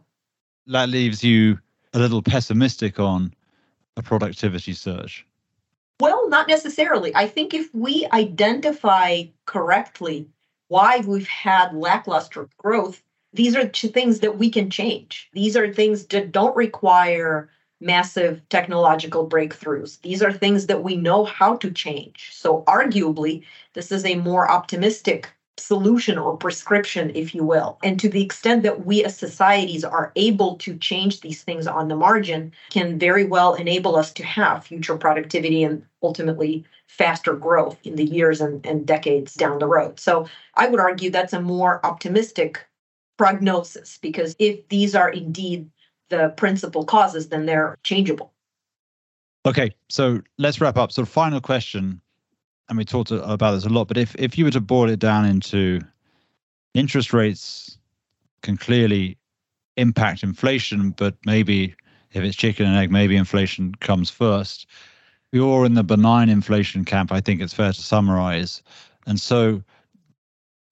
That 0.67 0.89
leaves 0.89 1.23
you 1.23 1.59
a 1.93 1.99
little 1.99 2.21
pessimistic 2.21 2.99
on 2.99 3.33
a 3.97 4.03
productivity 4.03 4.73
surge. 4.73 5.25
Well, 5.99 6.29
not 6.29 6.47
necessarily. 6.47 7.15
I 7.15 7.27
think 7.27 7.53
if 7.53 7.73
we 7.73 8.07
identify 8.11 9.23
correctly 9.45 10.27
why 10.67 11.03
we've 11.05 11.27
had 11.27 11.75
lackluster 11.75 12.47
growth, 12.57 13.03
these 13.33 13.55
are 13.55 13.67
two 13.67 13.87
things 13.87 14.19
that 14.19 14.37
we 14.37 14.49
can 14.49 14.69
change. 14.69 15.29
These 15.33 15.55
are 15.55 15.71
things 15.71 16.05
that 16.07 16.31
don't 16.31 16.55
require 16.55 17.49
massive 17.81 18.41
technological 18.49 19.27
breakthroughs. 19.27 19.99
These 20.01 20.21
are 20.21 20.31
things 20.31 20.67
that 20.67 20.83
we 20.83 20.95
know 20.95 21.25
how 21.25 21.55
to 21.57 21.71
change. 21.71 22.29
So, 22.31 22.63
arguably, 22.67 23.43
this 23.73 23.91
is 23.91 24.05
a 24.05 24.15
more 24.15 24.49
optimistic 24.49 25.29
solution 25.57 26.17
or 26.17 26.37
prescription, 26.37 27.11
if 27.15 27.35
you 27.35 27.43
will. 27.43 27.77
And 27.83 27.99
to 27.99 28.09
the 28.09 28.23
extent 28.23 28.63
that 28.63 28.85
we 28.85 29.03
as 29.03 29.17
societies 29.17 29.83
are 29.83 30.11
able 30.15 30.55
to 30.57 30.77
change 30.77 31.21
these 31.21 31.43
things 31.43 31.67
on 31.67 31.87
the 31.87 31.95
margin, 31.95 32.51
can 32.69 32.97
very 32.97 33.25
well 33.25 33.53
enable 33.53 33.95
us 33.95 34.11
to 34.13 34.25
have 34.25 34.65
future 34.65 34.97
productivity 34.97 35.63
and 35.63 35.83
ultimately 36.01 36.65
faster 36.87 37.33
growth 37.33 37.77
in 37.83 37.95
the 37.95 38.05
years 38.05 38.41
and, 38.41 38.65
and 38.65 38.85
decades 38.85 39.33
down 39.33 39.59
the 39.59 39.67
road. 39.67 39.99
So 39.99 40.27
I 40.55 40.67
would 40.67 40.79
argue 40.79 41.09
that's 41.09 41.33
a 41.33 41.41
more 41.41 41.85
optimistic 41.85 42.65
prognosis 43.17 43.97
because 44.01 44.35
if 44.39 44.67
these 44.69 44.95
are 44.95 45.09
indeed 45.09 45.69
the 46.11 46.29
principal 46.37 46.85
causes, 46.85 47.29
then 47.29 47.47
they're 47.47 47.77
changeable. 47.83 48.31
Okay, 49.45 49.71
so 49.89 50.21
let's 50.37 50.61
wrap 50.61 50.77
up. 50.77 50.91
So, 50.91 51.03
final 51.03 51.41
question 51.41 51.99
and 52.71 52.77
we 52.77 52.85
talked 52.85 53.11
about 53.11 53.51
this 53.51 53.65
a 53.65 53.69
lot, 53.69 53.89
but 53.89 53.97
if, 53.97 54.15
if 54.15 54.37
you 54.37 54.45
were 54.45 54.51
to 54.51 54.61
boil 54.61 54.89
it 54.89 54.99
down 54.99 55.25
into 55.25 55.81
interest 56.73 57.11
rates 57.11 57.77
can 58.43 58.55
clearly 58.55 59.17
impact 59.75 60.23
inflation, 60.23 60.91
but 60.91 61.13
maybe 61.25 61.75
if 62.13 62.23
it's 62.23 62.37
chicken 62.37 62.65
and 62.65 62.77
egg, 62.77 62.89
maybe 62.89 63.17
inflation 63.17 63.75
comes 63.81 64.09
first. 64.09 64.67
You're 65.33 65.65
in 65.65 65.73
the 65.73 65.83
benign 65.83 66.29
inflation 66.29 66.85
camp, 66.85 67.11
I 67.11 67.19
think 67.19 67.41
it's 67.41 67.53
fair 67.53 67.73
to 67.73 67.81
summarize. 67.81 68.63
And 69.05 69.19
so 69.19 69.61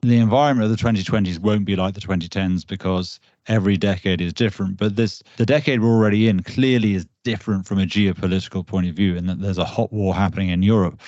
the 0.01 0.17
environment 0.17 0.71
of 0.71 0.77
the 0.77 0.83
2020s 0.83 1.39
won't 1.39 1.65
be 1.65 1.75
like 1.75 1.93
the 1.93 2.01
2010s 2.01 2.65
because 2.65 3.19
every 3.47 3.75
decade 3.75 4.21
is 4.21 4.33
different. 4.33 4.77
But 4.77 4.95
this 4.95 5.21
the 5.37 5.45
decade 5.45 5.81
we're 5.81 5.89
already 5.89 6.29
in 6.29 6.43
clearly 6.43 6.95
is 6.95 7.05
different 7.23 7.67
from 7.67 7.79
a 7.79 7.85
geopolitical 7.85 8.65
point 8.65 8.87
of 8.87 8.95
view, 8.95 9.17
and 9.17 9.27
that 9.27 9.41
there's 9.41 9.57
a 9.57 9.65
hot 9.65 9.91
war 9.91 10.15
happening 10.15 10.49
in 10.49 10.63
Europe. 10.63 11.01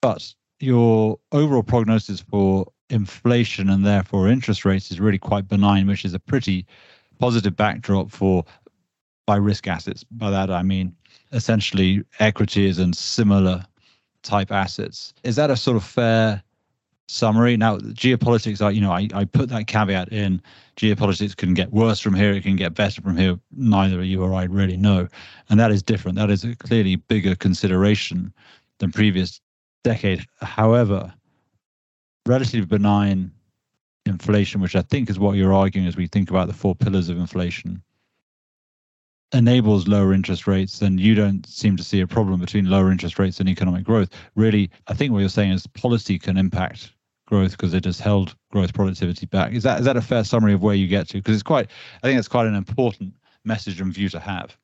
But 0.00 0.34
your 0.60 1.18
overall 1.32 1.62
prognosis 1.62 2.20
for 2.20 2.66
inflation 2.88 3.68
and 3.68 3.84
therefore 3.84 4.28
interest 4.28 4.64
rates 4.64 4.90
is 4.90 5.00
really 5.00 5.18
quite 5.18 5.48
benign, 5.48 5.86
which 5.86 6.04
is 6.04 6.14
a 6.14 6.18
pretty 6.18 6.66
positive 7.18 7.56
backdrop 7.56 8.10
for 8.10 8.44
by 9.26 9.36
risk 9.36 9.68
assets. 9.68 10.04
By 10.04 10.30
that 10.30 10.50
I 10.50 10.62
mean 10.62 10.94
essentially 11.32 12.02
equities 12.18 12.78
and 12.78 12.96
similar 12.96 13.64
type 14.22 14.50
assets. 14.50 15.12
Is 15.24 15.36
that 15.36 15.50
a 15.50 15.56
sort 15.56 15.76
of 15.76 15.84
fair 15.84 16.42
summary? 17.12 17.56
Now, 17.56 17.78
geopolitics, 17.78 18.60
I 18.62 18.70
you 18.70 18.80
know, 18.80 18.92
I, 18.92 19.08
I 19.14 19.24
put 19.24 19.48
that 19.50 19.66
caveat 19.66 20.12
in. 20.12 20.42
Geopolitics 20.76 21.36
can 21.36 21.54
get 21.54 21.72
worse 21.72 22.00
from 22.00 22.14
here. 22.14 22.32
It 22.32 22.42
can 22.42 22.56
get 22.56 22.74
better 22.74 23.02
from 23.02 23.16
here. 23.16 23.38
Neither 23.52 24.02
you 24.02 24.22
or 24.22 24.34
I 24.34 24.44
really 24.44 24.76
know, 24.76 25.08
and 25.48 25.60
that 25.60 25.70
is 25.70 25.82
different. 25.82 26.16
That 26.16 26.30
is 26.30 26.44
a 26.44 26.56
clearly 26.56 26.96
bigger 26.96 27.34
consideration 27.34 28.32
than 28.78 28.92
previous 28.92 29.40
decade. 29.84 30.24
However, 30.40 31.12
relatively 32.26 32.66
benign 32.66 33.30
inflation, 34.06 34.60
which 34.60 34.76
I 34.76 34.82
think 34.82 35.10
is 35.10 35.18
what 35.18 35.36
you're 35.36 35.52
arguing 35.54 35.86
as 35.86 35.96
we 35.96 36.06
think 36.06 36.30
about 36.30 36.48
the 36.48 36.54
four 36.54 36.74
pillars 36.74 37.08
of 37.08 37.18
inflation, 37.18 37.82
enables 39.32 39.88
lower 39.88 40.12
interest 40.12 40.46
rates, 40.46 40.78
then 40.78 40.98
you 40.98 41.14
don't 41.14 41.46
seem 41.46 41.76
to 41.76 41.84
see 41.84 42.00
a 42.00 42.06
problem 42.06 42.40
between 42.40 42.68
lower 42.68 42.90
interest 42.90 43.18
rates 43.18 43.40
and 43.40 43.48
economic 43.48 43.84
growth. 43.84 44.10
Really, 44.34 44.70
I 44.88 44.94
think 44.94 45.12
what 45.12 45.20
you're 45.20 45.28
saying 45.28 45.52
is 45.52 45.66
policy 45.66 46.18
can 46.18 46.36
impact 46.36 46.92
growth 47.32 47.52
because 47.52 47.72
it 47.72 47.86
has 47.86 47.98
held 47.98 48.36
growth 48.50 48.74
productivity 48.74 49.24
back. 49.24 49.54
Is 49.54 49.62
that 49.62 49.78
is 49.80 49.86
that 49.86 49.96
a 49.96 50.02
fair 50.02 50.22
summary 50.22 50.52
of 50.52 50.62
where 50.62 50.74
you 50.74 50.86
get 50.86 51.08
to? 51.08 51.14
Because 51.14 51.34
it's 51.34 51.42
quite, 51.42 51.70
I 52.02 52.06
think 52.06 52.18
it's 52.18 52.28
quite 52.28 52.46
an 52.46 52.54
important 52.54 53.14
message 53.42 53.80
and 53.80 53.92
view 53.92 54.10
to 54.10 54.20
have. 54.20 54.54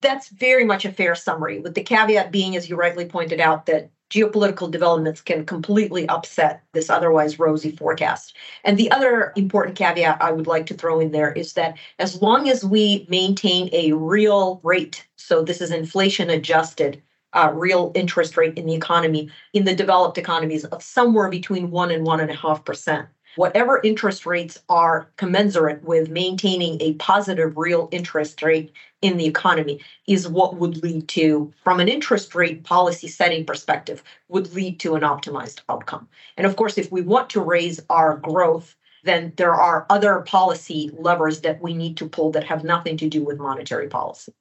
That's 0.00 0.28
very 0.28 0.64
much 0.64 0.84
a 0.84 0.92
fair 0.92 1.16
summary, 1.16 1.58
with 1.58 1.74
the 1.74 1.82
caveat 1.82 2.30
being, 2.30 2.54
as 2.54 2.70
you 2.70 2.76
rightly 2.76 3.06
pointed 3.06 3.40
out, 3.40 3.66
that 3.66 3.90
geopolitical 4.08 4.70
developments 4.70 5.20
can 5.20 5.44
completely 5.44 6.08
upset 6.08 6.62
this 6.72 6.90
otherwise 6.90 7.40
rosy 7.40 7.72
forecast. 7.72 8.36
And 8.64 8.78
the 8.78 8.90
other 8.92 9.32
important 9.34 9.76
caveat 9.76 10.22
I 10.22 10.30
would 10.30 10.46
like 10.46 10.66
to 10.66 10.74
throw 10.74 11.00
in 11.00 11.10
there 11.10 11.32
is 11.32 11.54
that 11.54 11.76
as 11.98 12.22
long 12.22 12.48
as 12.48 12.64
we 12.64 13.04
maintain 13.10 13.68
a 13.72 13.92
real 13.92 14.60
rate, 14.62 15.06
so 15.16 15.42
this 15.42 15.60
is 15.60 15.72
inflation 15.72 16.30
adjusted, 16.30 17.02
uh, 17.32 17.50
real 17.54 17.92
interest 17.94 18.36
rate 18.36 18.56
in 18.58 18.66
the 18.66 18.74
economy, 18.74 19.30
in 19.52 19.64
the 19.64 19.74
developed 19.74 20.18
economies 20.18 20.64
of 20.64 20.82
somewhere 20.82 21.28
between 21.28 21.70
one 21.70 21.90
and 21.90 22.04
one 22.04 22.20
and 22.20 22.30
a 22.30 22.34
half 22.34 22.64
percent, 22.64 23.06
whatever 23.36 23.80
interest 23.84 24.26
rates 24.26 24.58
are 24.68 25.10
commensurate 25.16 25.82
with 25.84 26.10
maintaining 26.10 26.80
a 26.80 26.94
positive 26.94 27.56
real 27.56 27.88
interest 27.92 28.42
rate 28.42 28.72
in 29.02 29.16
the 29.16 29.26
economy 29.26 29.80
is 30.06 30.28
what 30.28 30.56
would 30.56 30.82
lead 30.82 31.08
to 31.08 31.52
from 31.62 31.80
an 31.80 31.88
interest 31.88 32.34
rate 32.34 32.64
policy 32.64 33.08
setting 33.08 33.44
perspective 33.44 34.02
would 34.28 34.52
lead 34.52 34.80
to 34.80 34.94
an 34.94 35.02
optimized 35.02 35.60
outcome. 35.68 36.08
And 36.36 36.46
of 36.46 36.56
course 36.56 36.76
if 36.76 36.90
we 36.90 37.02
want 37.02 37.30
to 37.30 37.40
raise 37.40 37.80
our 37.88 38.16
growth 38.16 38.76
then 39.02 39.32
there 39.36 39.54
are 39.54 39.86
other 39.88 40.20
policy 40.20 40.90
levers 40.92 41.40
that 41.40 41.62
we 41.62 41.72
need 41.72 41.96
to 41.96 42.06
pull 42.06 42.32
that 42.32 42.44
have 42.44 42.64
nothing 42.64 42.98
to 42.98 43.08
do 43.08 43.24
with 43.24 43.38
monetary 43.38 43.88
policy. 43.88 44.32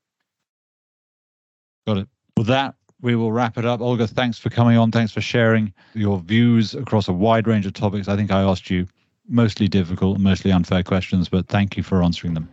Got 1.87 1.99
it. 1.99 2.07
With 2.35 2.47
that 2.47 2.75
we 3.01 3.15
will 3.15 3.31
wrap 3.31 3.57
it 3.57 3.65
up. 3.65 3.81
Olga, 3.81 4.07
thanks 4.07 4.37
for 4.37 4.49
coming 4.49 4.77
on. 4.77 4.91
Thanks 4.91 5.11
for 5.11 5.21
sharing 5.21 5.73
your 5.93 6.19
views 6.19 6.75
across 6.75 7.07
a 7.07 7.13
wide 7.13 7.47
range 7.47 7.65
of 7.65 7.73
topics. 7.73 8.07
I 8.07 8.15
think 8.15 8.31
I 8.31 8.41
asked 8.41 8.69
you 8.69 8.87
mostly 9.27 9.67
difficult, 9.67 10.19
mostly 10.19 10.51
unfair 10.51 10.83
questions, 10.83 11.29
but 11.29 11.47
thank 11.47 11.77
you 11.77 11.83
for 11.83 12.03
answering 12.03 12.33
them. 12.33 12.49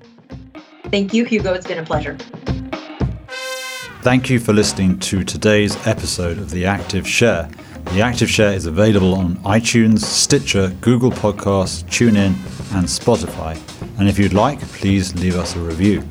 Thank 0.85 1.13
you, 1.13 1.25
Hugo. 1.25 1.53
It's 1.53 1.67
been 1.67 1.79
a 1.79 1.85
pleasure. 1.85 2.17
Thank 4.03 4.31
you 4.31 4.39
for 4.39 4.53
listening 4.53 5.01
to 5.01 5.25
today's 5.25 5.85
episode 5.87 6.39
of 6.39 6.51
The 6.51 6.65
Active 6.65 7.09
Share. 7.09 7.51
The 7.93 8.03
Active 8.03 8.31
Share 8.31 8.53
is 8.53 8.67
available 8.67 9.15
on 9.15 9.37
iTunes, 9.39 10.01
Stitcher, 10.01 10.69
Google 10.81 11.11
Podcasts, 11.11 11.83
TuneIn, 11.85 12.35
and 12.77 12.87
Spotify. 12.87 13.59
And 13.99 14.09
if 14.09 14.19
you'd 14.19 14.33
like, 14.33 14.61
please 14.61 15.15
leave 15.17 15.35
us 15.35 15.57
a 15.57 15.59
review. 15.59 16.05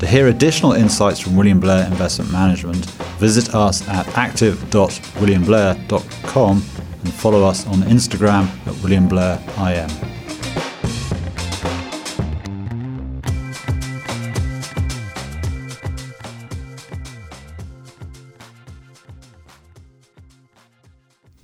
To 0.00 0.06
hear 0.06 0.28
additional 0.28 0.72
insights 0.72 1.20
from 1.20 1.36
William 1.36 1.60
Blair 1.60 1.86
Investment 1.86 2.32
Management, 2.32 2.86
visit 3.20 3.54
us 3.54 3.86
at 3.86 4.08
active.williamblair.com 4.16 6.62
and 7.02 7.12
follow 7.12 7.44
us 7.44 7.66
on 7.66 7.82
Instagram 7.82 8.44
at 8.66 8.72
WilliamBlairIM. 8.76 10.19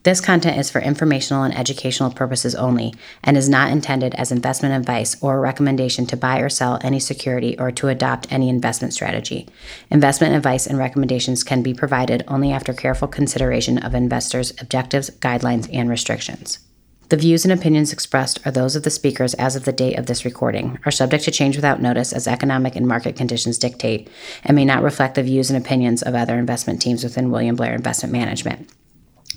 This 0.06 0.20
content 0.20 0.56
is 0.56 0.70
for 0.70 0.80
informational 0.80 1.42
and 1.42 1.52
educational 1.52 2.12
purposes 2.12 2.54
only 2.54 2.94
and 3.24 3.36
is 3.36 3.48
not 3.48 3.72
intended 3.72 4.14
as 4.14 4.30
investment 4.30 4.72
advice 4.72 5.20
or 5.20 5.36
a 5.36 5.40
recommendation 5.40 6.06
to 6.06 6.16
buy 6.16 6.38
or 6.38 6.48
sell 6.48 6.78
any 6.80 7.00
security 7.00 7.58
or 7.58 7.72
to 7.72 7.88
adopt 7.88 8.30
any 8.30 8.48
investment 8.48 8.94
strategy. 8.94 9.48
Investment 9.90 10.36
advice 10.36 10.64
and 10.64 10.78
recommendations 10.78 11.42
can 11.42 11.60
be 11.60 11.74
provided 11.74 12.22
only 12.28 12.52
after 12.52 12.72
careful 12.72 13.08
consideration 13.08 13.78
of 13.78 13.96
investors' 13.96 14.52
objectives, 14.60 15.10
guidelines, 15.10 15.68
and 15.72 15.90
restrictions. 15.90 16.60
The 17.08 17.16
views 17.16 17.44
and 17.44 17.52
opinions 17.52 17.92
expressed 17.92 18.46
are 18.46 18.52
those 18.52 18.76
of 18.76 18.84
the 18.84 18.90
speakers 18.90 19.34
as 19.34 19.56
of 19.56 19.64
the 19.64 19.72
date 19.72 19.98
of 19.98 20.06
this 20.06 20.24
recording, 20.24 20.78
are 20.86 20.92
subject 20.92 21.24
to 21.24 21.32
change 21.32 21.56
without 21.56 21.82
notice 21.82 22.12
as 22.12 22.28
economic 22.28 22.76
and 22.76 22.86
market 22.86 23.16
conditions 23.16 23.58
dictate, 23.58 24.08
and 24.44 24.54
may 24.54 24.64
not 24.64 24.84
reflect 24.84 25.16
the 25.16 25.24
views 25.24 25.50
and 25.50 25.60
opinions 25.60 26.00
of 26.00 26.14
other 26.14 26.38
investment 26.38 26.80
teams 26.80 27.02
within 27.02 27.32
William 27.32 27.56
Blair 27.56 27.74
Investment 27.74 28.12
Management. 28.12 28.70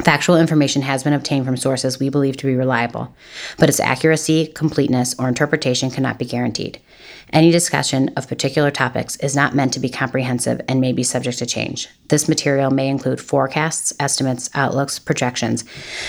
Factual 0.04 0.38
information 0.38 0.82
has 0.84 1.04
been 1.04 1.12
obtained 1.12 1.46
from 1.46 1.58
sources 1.58 2.00
we 2.00 2.08
believe 2.08 2.38
to 2.38 2.48
be 2.48 2.56
reliable, 2.56 3.14
but 3.58 3.68
its 3.68 3.82
accuracy, 3.82 4.48
completeness, 4.48 5.14
or 5.20 5.28
interpretation 5.28 5.92
cannot 5.92 6.18
be 6.18 6.24
guaranteed. 6.24 6.80
Any 7.34 7.52
discussion 7.52 8.10
of 8.16 8.28
particular 8.28 8.72
topics 8.72 9.18
is 9.18 9.36
not 9.36 9.54
meant 9.54 9.74
to 9.74 9.80
be 9.80 9.90
comprehensive 9.90 10.62
and 10.70 10.80
may 10.80 10.94
be 10.94 11.04
subject 11.04 11.38
to 11.40 11.46
change. 11.46 11.90
This 12.08 12.30
material 12.30 12.72
may 12.72 12.88
include 12.88 13.20
forecasts, 13.20 13.92
estimates, 14.00 14.50
outlooks, 14.56 15.00
projections, 15.00 15.66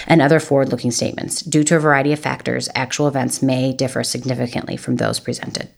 and 0.06 0.22
other 0.22 0.38
forward 0.38 0.70
looking 0.70 0.92
statements. 0.92 1.42
Due 1.42 1.64
to 1.64 1.76
a 1.76 1.80
variety 1.80 2.12
of 2.12 2.20
factors, 2.20 2.68
actual 2.76 3.08
events 3.08 3.42
may 3.42 3.72
differ 3.72 4.04
significantly 4.04 4.76
from 4.76 4.96
those 4.96 5.18
presented. 5.18 5.68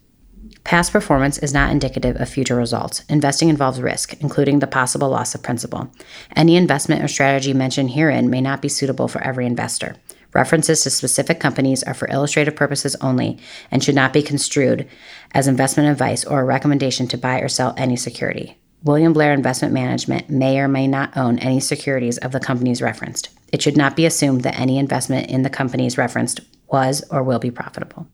Past 0.65 0.93
performance 0.93 1.39
is 1.39 1.53
not 1.53 1.71
indicative 1.71 2.17
of 2.17 2.29
future 2.29 2.57
results. 2.57 3.05
Investing 3.09 3.49
involves 3.49 3.81
risk, 3.81 4.15
including 4.21 4.61
the 4.61 4.67
possible 4.67 5.09
loss 5.09 5.35
of 5.35 5.43
principal. 5.43 5.91
Any 6.37 6.57
investment 6.57 7.03
or 7.03 7.09
strategy 7.09 7.53
mentioned 7.53 7.91
herein 7.91 8.31
may 8.31 8.41
not 8.41 8.63
be 8.63 8.69
suitable 8.69 9.09
for 9.09 9.23
every 9.23 9.45
investor. 9.45 9.97
References 10.35 10.83
to 10.83 10.91
specific 10.91 11.41
companies 11.41 11.83
are 11.83 11.95
for 11.95 12.09
illustrative 12.09 12.57
purposes 12.57 12.97
only 13.03 13.39
and 13.71 13.85
should 13.85 13.95
not 13.95 14.13
be 14.13 14.23
construed 14.23 14.89
as 15.33 15.47
investment 15.47 15.91
advice 15.91 16.25
or 16.25 16.41
a 16.41 16.45
recommendation 16.45 17.07
to 17.09 17.19
buy 17.19 17.41
or 17.41 17.49
sell 17.49 17.75
any 17.77 17.97
security. 17.97 18.57
William 18.85 19.13
Blair 19.13 19.33
Investment 19.33 19.75
Management 19.75 20.31
may 20.31 20.59
or 20.59 20.69
may 20.69 20.87
not 20.87 21.17
own 21.17 21.39
any 21.39 21.61
securities 21.61 22.19
of 22.19 22.33
the 22.33 22.41
companies 22.41 22.83
referenced. 22.83 23.29
It 23.53 23.63
should 23.63 23.77
not 23.77 23.95
be 23.95 24.07
assumed 24.07 24.41
that 24.43 24.59
any 24.59 24.79
investment 24.79 25.29
in 25.29 25.43
the 25.43 25.51
companies 25.51 25.99
referenced 25.99 26.41
was 26.67 27.05
or 27.11 27.23
will 27.23 27.39
be 27.39 27.51
profitable. 27.51 28.09